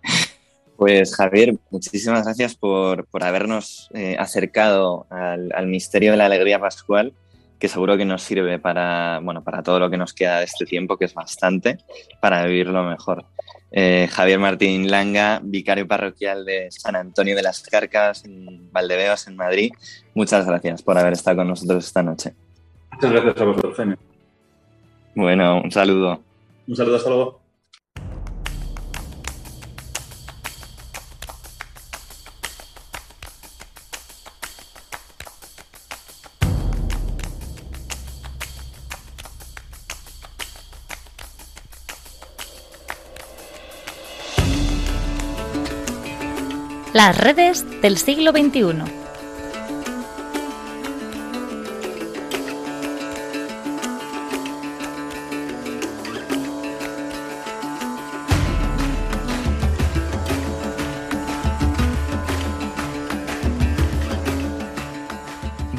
[0.83, 6.59] Pues Javier, muchísimas gracias por, por habernos eh, acercado al, al misterio de la alegría
[6.59, 7.13] pascual,
[7.61, 10.65] que seguro que nos sirve para, bueno, para todo lo que nos queda de este
[10.65, 11.79] tiempo, que es bastante,
[12.21, 13.25] para vivirlo mejor.
[13.71, 19.37] Eh, Javier Martín Langa, vicario parroquial de San Antonio de las Carcas, en Valdebeos, en
[19.37, 19.71] Madrid.
[20.15, 22.35] Muchas gracias por haber estado con nosotros esta noche.
[22.91, 23.97] Muchas gracias a vosotros, Jaime.
[25.15, 26.21] Bueno, un saludo.
[26.67, 27.42] Un saludo, hasta luego.
[46.93, 49.03] Las redes del siglo XXI.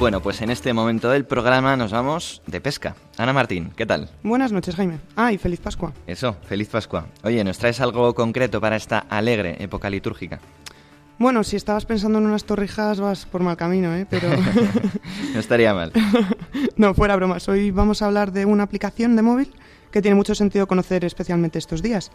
[0.04, 2.96] Bueno, pues en este momento del programa nos vamos de pesca.
[3.18, 4.10] Ana Martín, ¿qué tal?
[4.24, 5.00] Buenas noches, Jaime.
[5.16, 5.94] Ah, y feliz Pascua.
[6.08, 7.06] Eso, feliz Pascua.
[7.24, 10.42] Oye, ¿nos traes algo concreto para esta alegre época litúrgica?
[11.20, 14.06] Bueno, si estabas pensando en unas torrijas vas por mal camino, ¿eh?
[14.10, 14.30] Pero
[15.34, 15.92] No estaría mal.
[16.76, 17.48] no, fuera bromas.
[17.48, 19.54] Hoy vamos a hablar de una aplicación de móvil
[19.92, 22.12] que tiene mucho sentido conocer especialmente estos días.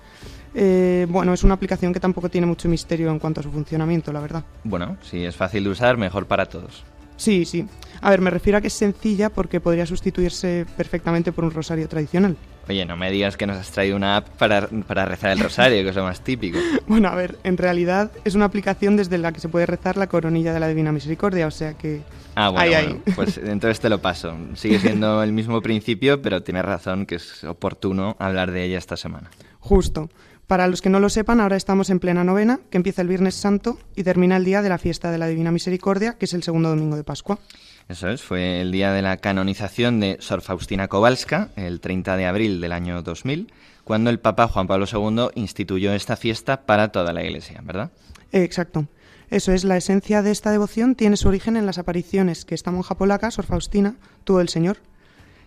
[0.52, 4.12] Eh, bueno, es una aplicación que tampoco tiene mucho misterio en cuanto a su funcionamiento,
[4.12, 4.44] la verdad.
[4.64, 6.84] Bueno, si es fácil de usar, mejor para todos.
[7.18, 7.66] Sí, sí.
[8.00, 11.88] A ver, me refiero a que es sencilla porque podría sustituirse perfectamente por un rosario
[11.88, 12.36] tradicional.
[12.68, 15.82] Oye, no me digas que nos has traído una app para, para rezar el rosario,
[15.82, 16.58] que es lo más típico.
[16.86, 20.06] Bueno, a ver, en realidad es una aplicación desde la que se puede rezar la
[20.06, 22.02] coronilla de la Divina Misericordia, o sea que...
[22.34, 22.86] Ah, bueno, Ahí, ahí.
[22.86, 24.34] bueno, pues entonces te lo paso.
[24.54, 28.96] Sigue siendo el mismo principio, pero tienes razón que es oportuno hablar de ella esta
[28.96, 29.30] semana.
[29.60, 30.08] Justo.
[30.48, 33.34] Para los que no lo sepan, ahora estamos en plena novena, que empieza el Viernes
[33.34, 36.42] Santo y termina el día de la fiesta de la Divina Misericordia, que es el
[36.42, 37.38] segundo domingo de Pascua.
[37.86, 42.24] Eso es, fue el día de la canonización de Sor Faustina Kowalska, el 30 de
[42.24, 43.52] abril del año 2000,
[43.84, 47.90] cuando el Papa Juan Pablo II instituyó esta fiesta para toda la Iglesia, ¿verdad?
[48.32, 48.88] Eh, exacto.
[49.28, 52.70] Eso es, la esencia de esta devoción tiene su origen en las apariciones que esta
[52.70, 54.78] monja polaca, Sor Faustina, tuvo el Señor.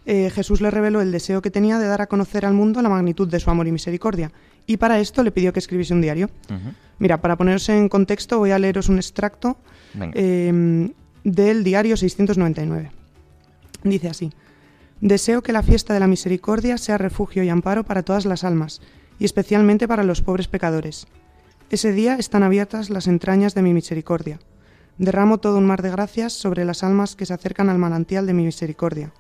[0.06, 2.90] Eh, Jesús le reveló el deseo que tenía de dar a conocer al mundo la
[2.90, 4.32] magnitud de su amor y misericordia,
[4.66, 6.30] y para esto le pidió que escribiese un diario.
[7.00, 9.58] Mira, para poneros en contexto voy a leeros un extracto
[10.14, 10.92] eh,
[11.24, 12.92] del diario 699.
[13.84, 14.32] Dice así,
[15.02, 18.82] Deseo que la fiesta de la misericordia sea refugio y amparo para todas las almas,
[19.18, 21.08] y especialmente para los pobres pecadores.
[21.72, 24.40] Ese día están abiertas las entrañas de mi misericordia.
[25.00, 28.34] Derramo todo un mar de gracias sobre las almas que se acercan al manantial de
[28.34, 29.12] mi misericordia.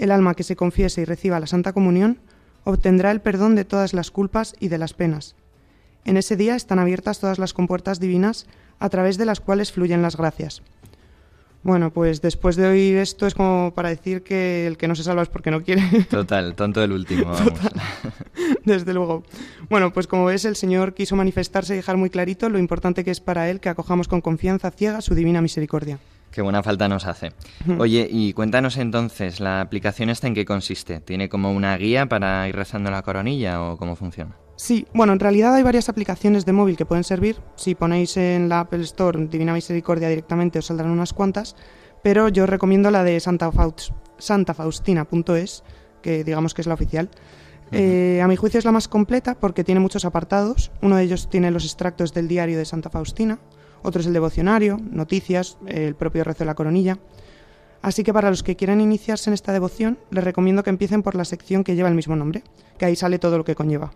[0.00, 2.20] El alma que se confiese y reciba la Santa Comunión
[2.64, 5.36] obtendrá el perdón de todas las culpas y de las penas.
[6.06, 8.46] En ese día están abiertas todas las compuertas divinas
[8.78, 10.62] a través de las cuales fluyen las gracias.
[11.62, 15.02] Bueno, pues después de oír esto es como para decir que el que no se
[15.02, 15.82] salva es porque no quiere.
[16.08, 17.52] Total, tonto el último, vamos.
[18.64, 19.22] Desde luego.
[19.68, 23.10] Bueno, pues como ves, el Señor quiso manifestarse y dejar muy clarito lo importante que
[23.10, 25.98] es para Él que acojamos con confianza ciega su divina misericordia.
[26.30, 27.32] Qué buena falta nos hace.
[27.78, 31.00] Oye, y cuéntanos entonces, ¿la aplicación esta en qué consiste?
[31.00, 34.36] ¿Tiene como una guía para ir rezando la coronilla o cómo funciona?
[34.56, 37.40] Sí, bueno, en realidad hay varias aplicaciones de móvil que pueden servir.
[37.56, 41.56] Si ponéis en la Apple Store Divina Misericordia directamente os saldrán unas cuantas,
[42.02, 45.64] pero yo recomiendo la de Santa Faust- santafaustina.es,
[46.02, 47.10] que digamos que es la oficial.
[47.72, 50.72] Eh, a mi juicio es la más completa porque tiene muchos apartados.
[50.82, 53.38] Uno de ellos tiene los extractos del diario de Santa Faustina,
[53.82, 56.98] otro es el devocionario, noticias, el propio rezo de la coronilla.
[57.82, 61.14] Así que para los que quieran iniciarse en esta devoción, les recomiendo que empiecen por
[61.14, 62.42] la sección que lleva el mismo nombre,
[62.78, 63.92] que ahí sale todo lo que conlleva.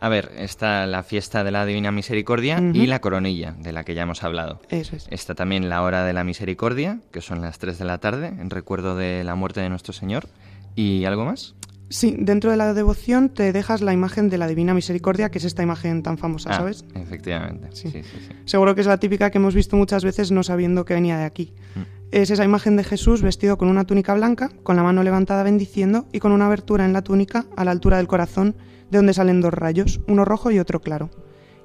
[0.00, 3.94] A ver, está la fiesta de la Divina Misericordia y la coronilla, de la que
[3.94, 4.60] ya hemos hablado.
[4.68, 5.08] Eso es.
[5.10, 8.50] Está también la hora de la misericordia, que son las 3 de la tarde, en
[8.50, 10.28] recuerdo de la muerte de nuestro Señor.
[10.76, 11.56] ¿Y algo más?
[11.90, 15.44] Sí, dentro de la devoción te dejas la imagen de la Divina Misericordia, que es
[15.44, 16.84] esta imagen tan famosa, Ah, ¿sabes?
[16.94, 17.68] Efectivamente.
[17.72, 18.18] Sí, sí, sí.
[18.44, 21.24] Seguro que es la típica que hemos visto muchas veces no sabiendo que venía de
[21.24, 21.54] aquí.
[21.74, 21.80] Mm.
[22.10, 26.06] Es esa imagen de Jesús vestido con una túnica blanca, con la mano levantada bendiciendo
[26.12, 28.56] y con una abertura en la túnica a la altura del corazón,
[28.90, 31.10] de donde salen dos rayos, uno rojo y otro claro.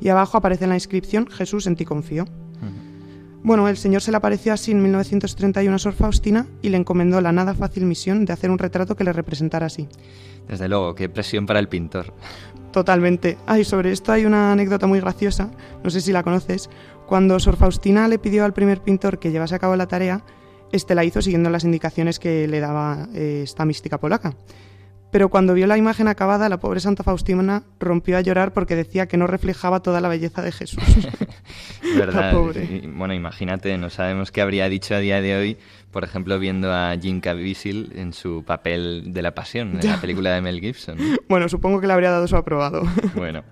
[0.02, 2.26] Y abajo aparece la inscripción Jesús en ti confío.
[3.44, 7.20] Bueno, el Señor se le apareció así en 1931 a Sor Faustina y le encomendó
[7.20, 9.90] la nada fácil misión de hacer un retrato que le representara así.
[10.48, 12.14] Desde luego, qué presión para el pintor.
[12.72, 13.38] Totalmente.
[13.46, 15.52] Ay, sobre esto hay una anécdota muy graciosa,
[15.84, 16.70] no sé si la conoces.
[17.06, 20.24] Cuando Sor Faustina le pidió al primer pintor que llevase a cabo la tarea,
[20.72, 24.36] este la hizo siguiendo las indicaciones que le daba eh, esta mística polaca.
[25.14, 29.08] Pero cuando vio la imagen acabada, la pobre Santa Faustina rompió a llorar porque decía
[29.08, 30.84] que no reflejaba toda la belleza de Jesús.
[31.96, 32.32] ¿Verdad?
[32.32, 32.82] La pobre.
[32.88, 35.58] Bueno, imagínate, no sabemos qué habría dicho a día de hoy,
[35.92, 40.32] por ejemplo, viendo a Jim Caviezel en su papel de la pasión, en la película
[40.34, 40.98] de Mel Gibson.
[41.30, 42.82] Bueno, supongo que le habría dado su aprobado.
[43.16, 43.44] Bueno,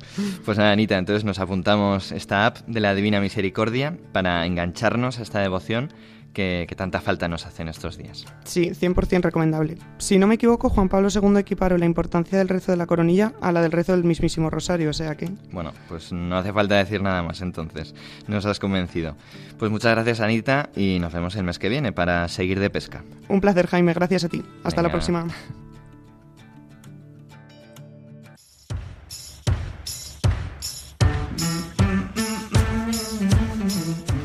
[0.43, 5.22] pues nada, Anita, entonces nos apuntamos esta app de la Divina Misericordia para engancharnos a
[5.22, 5.93] esta devoción
[6.34, 8.25] que, que tanta falta nos hace en estos días.
[8.43, 9.77] Sí, 100% recomendable.
[9.97, 13.34] Si no me equivoco, Juan Pablo II equiparó la importancia del rezo de la coronilla
[13.41, 15.29] a la del rezo del mismísimo rosario, o sea que...
[15.51, 17.93] Bueno, pues no hace falta decir nada más entonces.
[18.27, 19.15] Nos has convencido.
[19.57, 23.03] Pues muchas gracias, Anita, y nos vemos el mes que viene para seguir de pesca.
[23.27, 24.43] Un placer, Jaime, gracias a ti.
[24.63, 25.27] Hasta la próxima.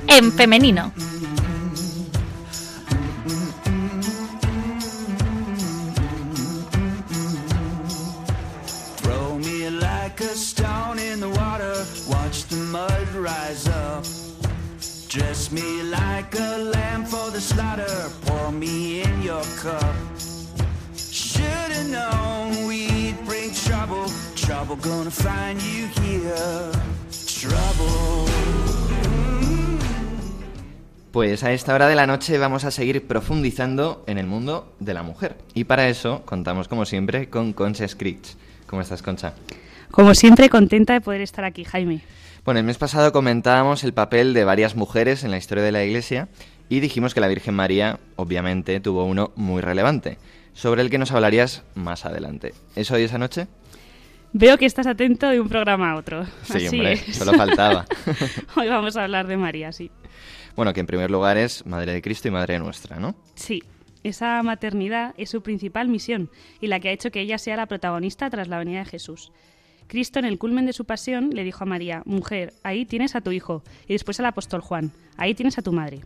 [0.08, 0.92] En femenino.
[15.56, 19.96] Me like a lamb for the slaughter, pour me in your cup.
[20.94, 26.70] Should've known we'd bring trouble, trouble gonna find you here.
[27.40, 28.30] Trouble.
[31.10, 34.92] Pues a esta hora de la noche vamos a seguir profundizando en el mundo de
[34.92, 35.38] la mujer.
[35.54, 38.36] Y para eso contamos, como siempre, con Concha Scritch.
[38.66, 39.32] ¿Cómo estás, Concha?
[39.90, 42.02] Como siempre, contenta de poder estar aquí, Jaime.
[42.46, 45.82] Bueno, el mes pasado comentábamos el papel de varias mujeres en la historia de la
[45.82, 46.28] Iglesia
[46.68, 50.16] y dijimos que la Virgen María, obviamente, tuvo uno muy relevante,
[50.52, 52.54] sobre el que nos hablarías más adelante.
[52.76, 53.48] ¿Es hoy esa noche?
[54.32, 56.24] Veo que estás atento de un programa a otro.
[56.44, 57.16] Sí, Así hombre, es.
[57.16, 57.84] solo faltaba.
[58.56, 59.90] Hoy vamos a hablar de María, sí.
[60.54, 63.16] Bueno, que en primer lugar es Madre de Cristo y Madre nuestra, ¿no?
[63.34, 63.60] Sí,
[64.04, 66.30] esa maternidad es su principal misión
[66.60, 69.32] y la que ha hecho que ella sea la protagonista tras la venida de Jesús.
[69.86, 73.20] Cristo, en el culmen de su pasión, le dijo a María, Mujer, ahí tienes a
[73.20, 76.00] tu hijo, y después al apóstol Juan, ahí tienes a tu madre.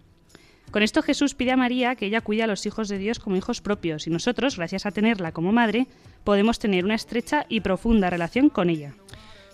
[0.70, 3.36] Con esto Jesús pide a María que ella cuide a los hijos de Dios como
[3.36, 5.86] hijos propios, y nosotros, gracias a tenerla como madre,
[6.24, 8.94] podemos tener una estrecha y profunda relación con ella.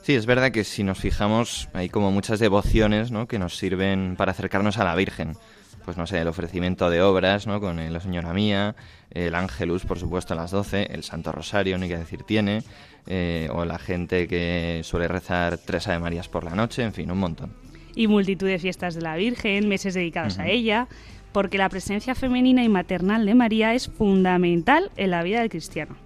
[0.02, 3.26] Sí, es verdad que si nos fijamos, hay como muchas devociones ¿no?
[3.26, 5.36] que nos sirven para acercarnos a la Virgen.
[5.84, 7.60] Pues no sé, el ofrecimiento de obras, ¿no?
[7.60, 8.74] Con el Señora Mía,
[9.10, 12.64] el Ángelus, por supuesto, a las 12, el Santo Rosario, ni que decir tiene,
[13.06, 17.10] eh, o la gente que suele rezar tres Ave Marías por la noche, en fin,
[17.10, 17.52] un montón.
[17.94, 20.86] y multitud de fiestas de la Virgen, meses dedicados a ella,
[21.32, 25.96] porque la presencia femenina y maternal de María es fundamental en la vida del cristiano.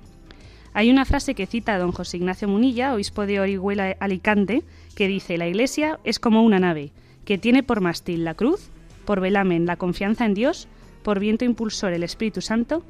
[0.72, 4.62] Hay una frase que cita a don José Ignacio Munilla, obispo de Orihuela Alicante,
[4.94, 6.92] que dice, la Iglesia es como una nave,
[7.24, 8.70] que tiene por mástil la cruz,
[9.04, 10.68] por velamen la confianza en Dios,
[11.02, 12.84] por viento impulsor el Espíritu Santo,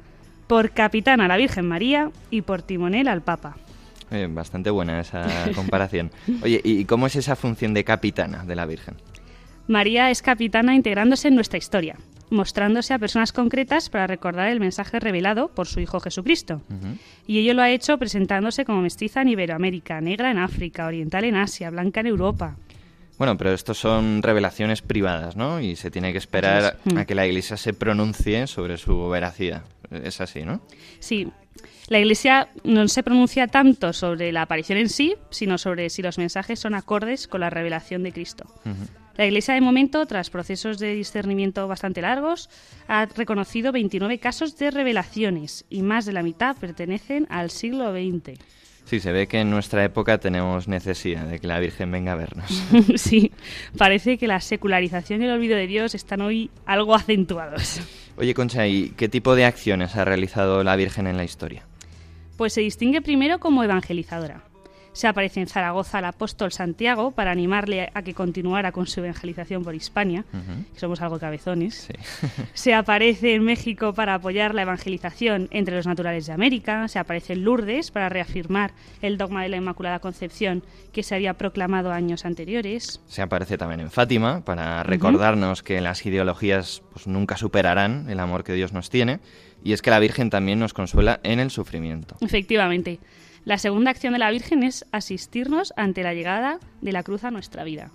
[0.45, 3.57] por capitana la Virgen María y por timonel al Papa.
[4.11, 6.11] Eh, bastante buena esa comparación.
[6.43, 8.95] Oye, ¿y cómo es esa función de capitana de la Virgen?
[9.67, 11.95] María es capitana integrándose en nuestra historia,
[12.29, 16.61] mostrándose a personas concretas para recordar el mensaje revelado por su Hijo Jesucristo.
[17.25, 21.37] Y ello lo ha hecho presentándose como mestiza en Iberoamérica, negra en África, oriental en
[21.37, 22.57] Asia, blanca en Europa.
[23.17, 25.61] Bueno, pero estos son revelaciones privadas, ¿no?
[25.61, 26.79] Y se tiene que esperar.
[26.85, 26.97] Mm.
[26.97, 29.63] a que la Iglesia se pronuncie sobre su veracidad.
[29.91, 30.61] Es así, ¿no?
[30.99, 31.27] Sí,
[31.91, 36.17] la Iglesia no se pronuncia tanto sobre la aparición en sí, sino sobre si los
[36.17, 38.45] mensajes son acordes con la revelación de Cristo.
[39.17, 42.49] La Iglesia, de momento, tras procesos de discernimiento bastante largos,
[42.87, 48.39] ha reconocido 29 casos de revelaciones y más de la mitad pertenecen al siglo XX.
[48.85, 52.15] Sí, se ve que en nuestra época tenemos necesidad de que la Virgen venga a
[52.15, 52.63] vernos.
[52.95, 53.33] sí,
[53.77, 57.81] parece que la secularización y el olvido de Dios están hoy algo acentuados.
[58.15, 61.65] Oye, Concha, ¿y qué tipo de acciones ha realizado la Virgen en la historia?
[62.41, 64.50] Pues se distingue primero como evangelizadora.
[64.93, 69.63] Se aparece en Zaragoza al apóstol Santiago para animarle a que continuara con su evangelización
[69.63, 70.25] por Hispania,
[70.73, 71.87] que somos algo cabezones.
[72.53, 76.87] Se aparece en México para apoyar la evangelización entre los naturales de América.
[76.87, 81.35] Se aparece en Lourdes para reafirmar el dogma de la Inmaculada Concepción que se había
[81.35, 83.01] proclamado años anteriores.
[83.07, 88.43] Se aparece también en Fátima para recordarnos que las ideologías pues, nunca superarán el amor
[88.43, 89.19] que Dios nos tiene.
[89.63, 92.15] Y es que la Virgen también nos consuela en el sufrimiento.
[92.19, 92.99] Efectivamente.
[93.43, 97.31] La segunda acción de la Virgen es asistirnos ante la llegada de la cruz a
[97.31, 97.91] nuestra vida.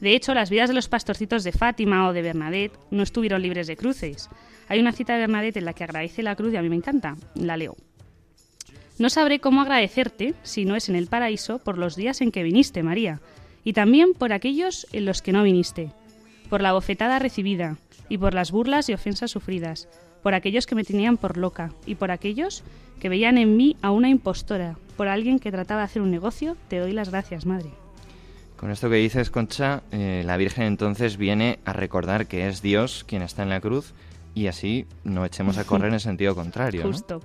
[0.00, 3.66] De hecho, las vidas de los pastorcitos de Fátima o de Bernadette no estuvieron libres
[3.66, 4.28] de cruces.
[4.68, 6.76] Hay una cita de Bernadette en la que agradece la cruz y a mí me
[6.76, 7.16] encanta.
[7.34, 7.76] La leo.
[8.98, 12.44] No sabré cómo agradecerte, si no es en el paraíso, por los días en que
[12.44, 13.20] viniste, María,
[13.64, 15.90] y también por aquellos en los que no viniste,
[16.48, 17.76] por la bofetada recibida,
[18.08, 19.88] y por las burlas y ofensas sufridas,
[20.22, 22.62] por aquellos que me tenían por loca, y por aquellos
[23.00, 26.56] que veían en mí a una impostora, por alguien que trataba de hacer un negocio,
[26.68, 27.70] te doy las gracias, Madre.
[28.56, 33.04] Con esto que dices, Concha, eh, la Virgen entonces viene a recordar que es Dios
[33.06, 33.94] quien está en la cruz
[34.34, 36.82] y así no echemos a correr en el sentido contrario.
[36.82, 36.88] ¿no?
[36.88, 37.22] Justo.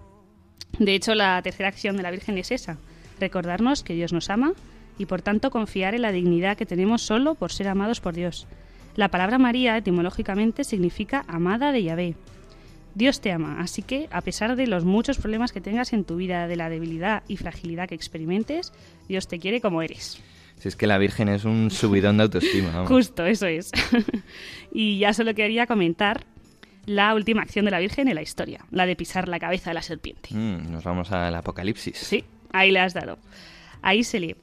[0.78, 2.78] De hecho, la tercera acción de la Virgen es esa,
[3.20, 4.54] recordarnos que Dios nos ama
[4.98, 8.48] y por tanto confiar en la dignidad que tenemos solo por ser amados por Dios.
[8.96, 12.16] La palabra María etimológicamente significa amada de Yahvé.
[12.96, 16.16] Dios te ama, así que a pesar de los muchos problemas que tengas en tu
[16.16, 18.72] vida, de la debilidad y fragilidad que experimentes,
[19.08, 20.22] Dios te quiere como eres.
[20.60, 22.72] Si es que la Virgen es un subidón de autoestima.
[22.72, 22.88] vamos.
[22.88, 23.72] Justo, eso es.
[24.72, 26.26] y ya solo quería comentar
[26.86, 29.74] la última acción de la Virgen en la historia, la de pisar la cabeza de
[29.74, 30.30] la serpiente.
[30.32, 31.98] Mm, nos vamos al Apocalipsis.
[31.98, 33.18] Sí, ahí le has dado.
[33.82, 34.36] Ahí se lee.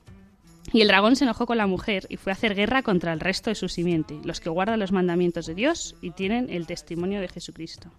[0.72, 3.20] Y el dragón se enojó con la mujer y fue a hacer guerra contra el
[3.20, 7.20] resto de su simiente, los que guardan los mandamientos de Dios y tienen el testimonio
[7.20, 7.90] de Jesucristo.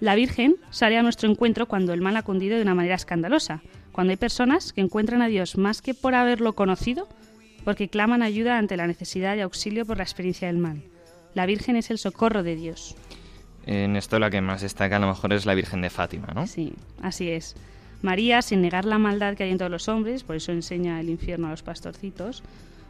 [0.00, 3.62] La Virgen sale a nuestro encuentro cuando el mal ha cundido de una manera escandalosa,
[3.92, 7.08] cuando hay personas que encuentran a Dios más que por haberlo conocido,
[7.64, 10.82] porque claman ayuda ante la necesidad de auxilio por la experiencia del mal.
[11.34, 12.94] La Virgen es el socorro de Dios.
[13.66, 16.46] En esto la que más destaca a lo mejor es la Virgen de Fátima, ¿no?
[16.46, 17.56] Sí, así es.
[18.02, 21.08] María, sin negar la maldad que hay en todos los hombres, por eso enseña el
[21.08, 22.42] infierno a los pastorcitos,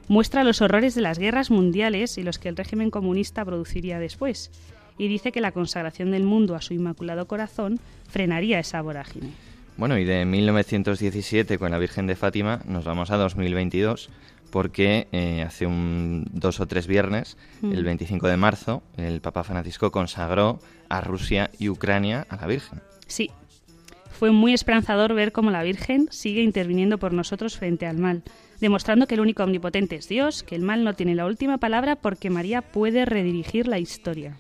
[0.09, 4.51] muestra los horrores de las guerras mundiales y los que el régimen comunista produciría después,
[4.99, 7.79] y dice que la consagración del mundo a su inmaculado corazón
[8.09, 9.31] frenaría esa vorágine.
[9.77, 14.09] Bueno, y de 1917 con la Virgen de Fátima nos vamos a 2022
[14.51, 17.73] porque eh, hace un dos o tres viernes, Mm.
[17.73, 22.81] el 25 de marzo, el Papa Francisco consagró a Rusia y Ucrania a la Virgen.
[23.07, 23.31] Sí,
[24.13, 28.23] fue muy esperanzador ver cómo la Virgen sigue interviniendo por nosotros frente al mal,
[28.61, 31.97] demostrando que el único omnipotente es Dios, que el mal no tiene la última palabra
[31.97, 34.37] porque María puede redirigir la historia.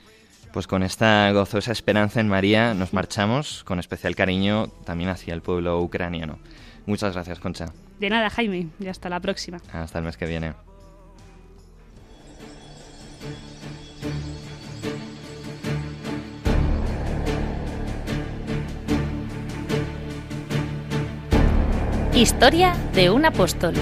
[0.56, 5.42] Pues con esta gozosa esperanza en María nos marchamos con especial cariño también hacia el
[5.42, 6.38] pueblo ucraniano.
[6.86, 7.66] Muchas gracias, Concha.
[8.00, 9.58] De nada, Jaime, y hasta la próxima.
[9.70, 10.54] Hasta el mes que viene.
[22.14, 23.74] Historia de un apóstol.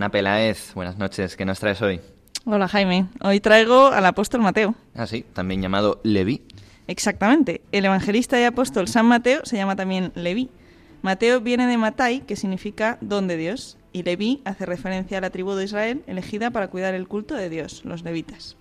[0.00, 1.36] Ana Peláez, buenas noches.
[1.36, 2.00] ¿Qué nos traes hoy?
[2.46, 4.74] Hola Jaime, hoy traigo al apóstol Mateo.
[4.94, 6.40] Ah, sí, también llamado Leví.
[6.86, 10.48] Exactamente, el evangelista y apóstol San Mateo se llama también Leví.
[11.02, 15.28] Mateo viene de Matai, que significa don de Dios, y Leví hace referencia a la
[15.28, 18.56] tribu de Israel elegida para cuidar el culto de Dios, los levitas.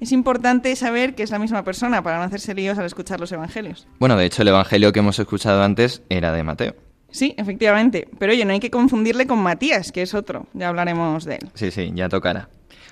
[0.00, 3.30] Es importante saber que es la misma persona para no hacerse líos al escuchar los
[3.30, 3.86] evangelios.
[4.00, 6.74] Bueno, de hecho, el evangelio que hemos escuchado antes era de Mateo.
[7.12, 11.24] Sí, efectivamente, pero oye, no hay que confundirle con Matías, que es otro, ya hablaremos
[11.24, 11.50] de él.
[11.54, 12.48] Sí, sí, ya tocará.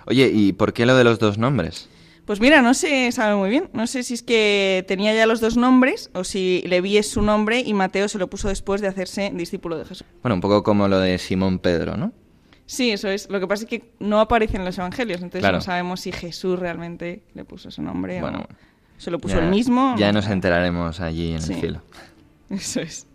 [0.06, 1.88] Oye, ¿y por qué lo de los dos nombres?
[2.26, 3.70] Pues mira, no se sabe muy bien.
[3.72, 7.22] No sé si es que tenía ya los dos nombres o si Leví es su
[7.22, 10.06] nombre y Mateo se lo puso después de hacerse discípulo de Jesús.
[10.22, 12.12] Bueno, un poco como lo de Simón Pedro, ¿no?
[12.66, 13.28] Sí, eso es.
[13.30, 15.56] Lo que pasa es que no aparece en los evangelios, entonces Claro.
[15.56, 19.42] no sabemos si Jesús realmente le puso su nombre Bueno, o se lo puso Ya-
[19.44, 19.96] él mismo.
[19.98, 21.54] Ya no nos enteraremos allí en Sí.
[21.54, 21.82] el cielo.
[22.50, 23.06] Eso es.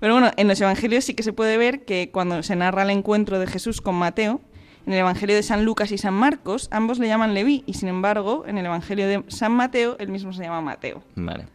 [0.00, 2.90] Pero bueno, en los evangelios sí que se puede ver que cuando se narra el
[2.90, 4.40] encuentro de Jesús con Mateo,
[4.86, 7.88] en el evangelio de San Lucas y San Marcos, ambos le llaman Leví, y sin
[7.88, 11.02] embargo, en el evangelio de San Mateo, él mismo se llama Mateo.
[11.14, 11.46] Vale.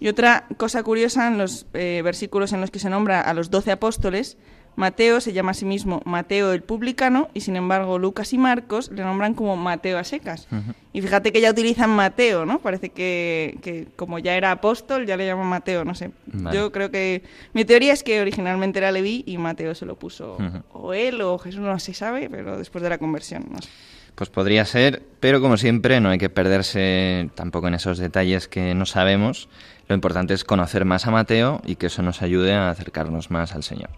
[0.00, 3.50] Y otra cosa curiosa en los eh, versículos en los que se nombra a los
[3.50, 4.38] doce apóstoles,
[4.78, 8.92] Mateo se llama a sí mismo Mateo el publicano y sin embargo Lucas y Marcos
[8.92, 10.46] le nombran como Mateo a secas.
[10.92, 12.60] Y fíjate que ya utilizan Mateo, ¿no?
[12.60, 16.12] Parece que, que como ya era apóstol ya le llaman Mateo, no sé.
[16.26, 16.56] Vale.
[16.56, 17.24] Yo creo que
[17.54, 20.38] mi teoría es que originalmente era Leví y Mateo se lo puso
[20.72, 23.68] o él o Jesús, no se sabe, pero después de la conversión, no sé.
[24.14, 28.76] Pues podría ser, pero como siempre no hay que perderse tampoco en esos detalles que
[28.76, 29.48] no sabemos.
[29.88, 33.56] Lo importante es conocer más a Mateo y que eso nos ayude a acercarnos más
[33.56, 33.90] al Señor.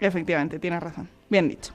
[0.00, 1.08] Efectivamente, tienes razón.
[1.28, 1.72] Bien dicho.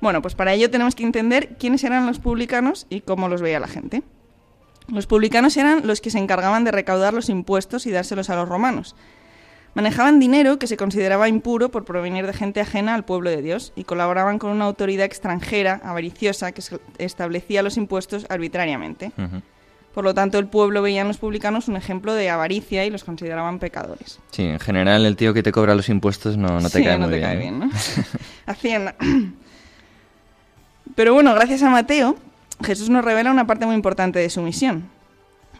[0.00, 3.60] Bueno, pues para ello tenemos que entender quiénes eran los publicanos y cómo los veía
[3.60, 4.02] la gente.
[4.88, 8.48] Los publicanos eran los que se encargaban de recaudar los impuestos y dárselos a los
[8.48, 8.94] romanos.
[9.72, 13.72] Manejaban dinero que se consideraba impuro por provenir de gente ajena al pueblo de Dios
[13.74, 16.62] y colaboraban con una autoridad extranjera, avariciosa, que
[16.98, 19.10] establecía los impuestos arbitrariamente.
[19.94, 23.04] Por lo tanto, el pueblo veía en los publicanos un ejemplo de avaricia y los
[23.04, 24.18] consideraban pecadores.
[24.32, 26.98] Sí, en general el tío que te cobra los impuestos no, no te Sí, cae
[26.98, 27.28] no muy te bien.
[27.28, 27.40] cae ¿eh?
[27.40, 27.70] bien, ¿no?
[28.46, 28.96] Hacienda.
[30.94, 32.16] Pero bueno, gracias a Mateo,
[32.62, 34.88] Jesús nos revela una parte muy importante de su misión.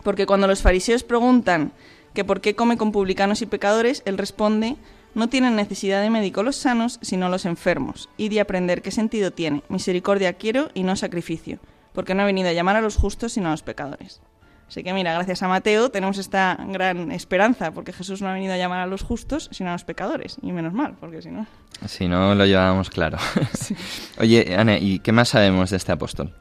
[0.03, 1.73] Porque cuando los fariseos preguntan
[2.13, 4.77] que por qué come con publicanos y pecadores, él responde,
[5.15, 8.09] no tienen necesidad de médico los sanos, sino los enfermos.
[8.17, 9.63] Y de aprender qué sentido tiene.
[9.69, 11.59] Misericordia quiero y no sacrificio.
[11.95, 14.21] Porque no he venido a llamar a los justos, sino a los pecadores.
[14.69, 18.53] Así que mira, gracias a Mateo tenemos esta gran esperanza, porque Jesús no ha venido
[18.53, 20.37] a llamar a los justos, sino a los pecadores.
[20.43, 21.47] Y menos mal, porque si no...
[21.87, 23.19] Si no, lo llevábamos claro.
[24.19, 26.35] Oye, Ana, ¿y qué más sabemos de este apóstol?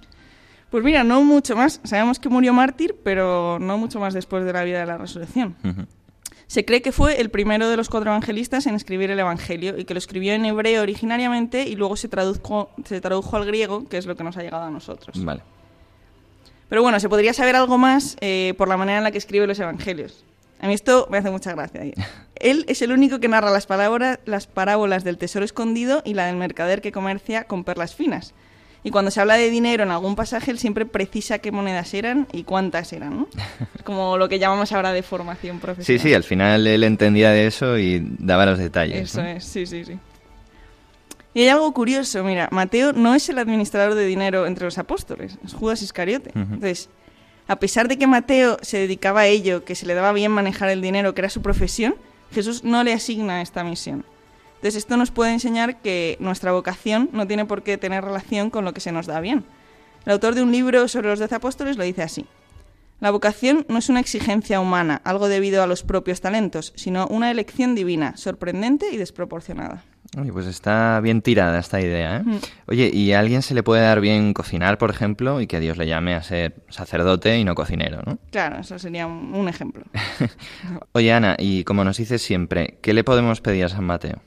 [0.71, 1.79] Pues mira, no mucho más.
[1.83, 5.55] Sabemos que murió mártir, pero no mucho más después de la vida de la resurrección.
[5.63, 5.85] Ujú.
[6.53, 9.85] Se cree que fue el primero de los cuatro evangelistas en escribir el Evangelio y
[9.85, 13.97] que lo escribió en hebreo originariamente y luego se tradujo, se tradujo al griego, que
[13.97, 15.25] es lo que nos ha llegado a nosotros.
[15.25, 15.41] Vale.
[16.69, 19.47] Pero bueno, se podría saber algo más eh, por la manera en la que escribe
[19.47, 20.23] los evangelios.
[20.59, 21.81] A mí esto me hace mucha gracia.
[22.35, 26.27] Él es el único que narra las, palabras, las parábolas del tesoro escondido y la
[26.27, 28.35] del mercader que comercia con perlas finas.
[28.85, 32.27] Y cuando se habla de dinero en algún pasaje, él siempre precisa qué monedas eran
[32.33, 33.15] y cuántas eran.
[33.17, 33.27] ¿no?
[33.75, 36.01] Es como lo que llamamos ahora de formación Sí, profesional.
[36.01, 39.11] sí, al final él entendía de eso y daba los detalles.
[39.11, 39.29] Eso ¿no?
[39.29, 39.97] es, sí, sí, sí.
[41.33, 45.37] Y hay algo curioso, mira, Mateo no es el administrador de dinero entre los apóstoles,
[45.43, 46.29] es Judas Iscariote.
[46.35, 46.89] Entonces,
[47.47, 50.69] a pesar de que Mateo se dedicaba a ello, que se le daba bien manejar
[50.69, 51.95] el dinero, que era su profesión,
[52.31, 54.05] Jesús no le asigna esta misión.
[54.63, 58.63] Entonces, esto nos puede enseñar que nuestra vocación no tiene por qué tener relación con
[58.63, 59.43] lo que se nos da bien.
[60.05, 62.27] El autor de un libro sobre los doce apóstoles lo dice así.
[63.01, 67.29] La vocación no es una exigencia humana, algo debido a los propios talentos, sino una
[67.29, 69.83] elección divina, sorprendente y desproporcionada.
[70.17, 72.23] Oye, pues está bien tirada esta idea, ¿eh?
[72.23, 72.37] Mm.
[72.67, 75.75] Oye, ¿y a alguien se le puede dar bien cocinar, por ejemplo, y que Dios
[75.75, 78.17] le llame a ser sacerdote y no cocinero, ¿no?
[78.31, 79.83] Claro, eso sería un, un ejemplo.
[80.93, 84.21] Oye, Ana, y como nos dices siempre, ¿qué le podemos pedir a San Mateo?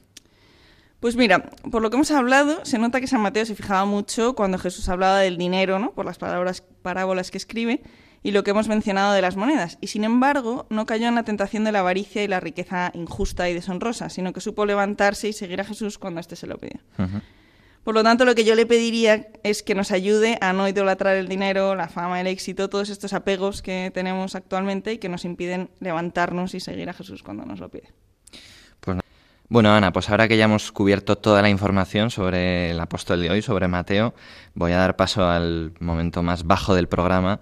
[1.01, 4.35] Pues mira, por lo que hemos hablado, se nota que San Mateo se fijaba mucho
[4.35, 5.93] cuando Jesús hablaba del dinero, ¿no?
[5.93, 7.83] Por las palabras, parábolas que escribe
[8.23, 9.79] y lo que hemos mencionado de las monedas.
[9.81, 13.49] Y sin embargo, no cayó en la tentación de la avaricia y la riqueza injusta
[13.49, 16.81] y deshonrosa, sino que supo levantarse y seguir a Jesús cuando éste se lo pidió.
[17.85, 21.15] Por lo tanto, lo que yo le pediría es que nos ayude a no idolatrar
[21.15, 25.25] el dinero, la fama, el éxito, todos estos apegos que tenemos actualmente y que nos
[25.25, 27.93] impiden levantarnos y seguir a Jesús cuando nos lo pide.
[29.49, 33.31] Bueno, Ana, pues ahora que ya hemos cubierto toda la información sobre el apóstol de
[33.31, 34.13] hoy, sobre Mateo,
[34.55, 37.39] voy a dar paso al momento más bajo del programa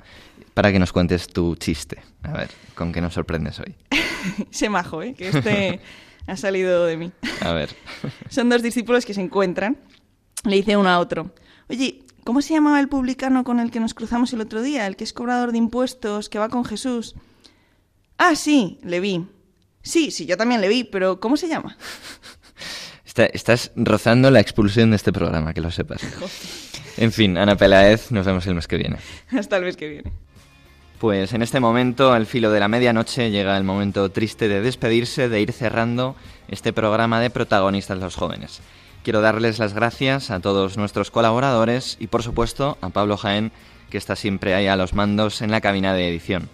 [0.52, 2.02] para que nos cuentes tu chiste.
[2.22, 3.74] A ver, ¿con qué nos sorprendes hoy?
[4.50, 5.14] Sé majo, ¿eh?
[5.14, 5.80] que este
[6.26, 7.12] ha salido de mí.
[7.40, 7.70] A ver.
[8.28, 9.78] Son dos discípulos que se encuentran.
[10.44, 11.30] Le dice uno a otro,
[11.70, 14.86] oye, ¿cómo se llamaba el publicano con el que nos cruzamos el otro día?
[14.86, 17.14] El que es cobrador de impuestos, que va con Jesús.
[18.18, 19.26] Ah, sí, le vi.
[19.84, 21.76] Sí, sí, yo también le vi, pero ¿cómo se llama?
[23.06, 26.00] Está- estás rozando la expulsión de este programa, que lo sepas.
[26.96, 28.98] En fin, Ana Peláez, nos vemos el mes que viene.
[29.36, 30.12] Hasta el mes que viene.
[31.00, 35.28] Pues en este momento, al filo de la medianoche, llega el momento triste de despedirse,
[35.28, 36.14] de ir cerrando
[36.46, 38.60] este programa de protagonistas los jóvenes.
[39.02, 43.50] Quiero darles las gracias a todos nuestros colaboradores y por supuesto a Pablo Jaén,
[43.90, 46.48] que está siempre ahí a los mandos en la cabina de edición.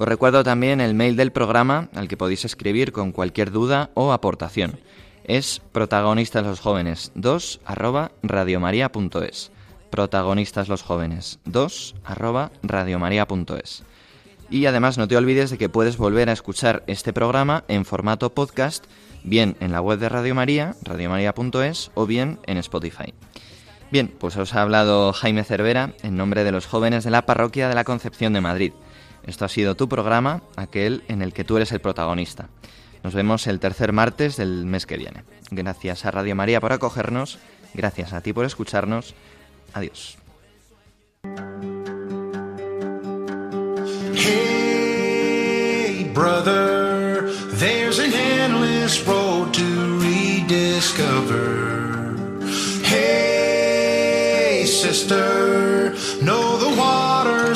[0.00, 4.14] Os recuerdo también el mail del programa al que podéis escribir con cualquier duda o
[4.14, 4.80] aportación.
[5.24, 9.52] Es protagonistas los jóvenes 2 arroba radiomaria.es.
[9.90, 12.50] Protagonistas los jóvenes 2 arroba.
[14.48, 18.30] Y además no te olvides de que puedes volver a escuchar este programa en formato
[18.30, 18.86] podcast,
[19.22, 23.12] bien en la web de Radio María, radiomaria.es, o bien en Spotify.
[23.92, 27.68] Bien, pues os ha hablado Jaime Cervera en nombre de los jóvenes de la parroquia
[27.68, 28.72] de la Concepción de Madrid.
[29.26, 32.48] Esto ha sido tu programa, aquel en el que tú eres el protagonista.
[33.02, 35.24] Nos vemos el tercer martes del mes que viene.
[35.50, 37.38] Gracias a Radio María por acogernos,
[37.74, 39.14] gracias a ti por escucharnos.
[39.72, 40.18] Adiós.
[44.14, 51.68] Hey, brother, there's an endless road to rediscover.
[52.84, 57.09] Hey, sister, know the water's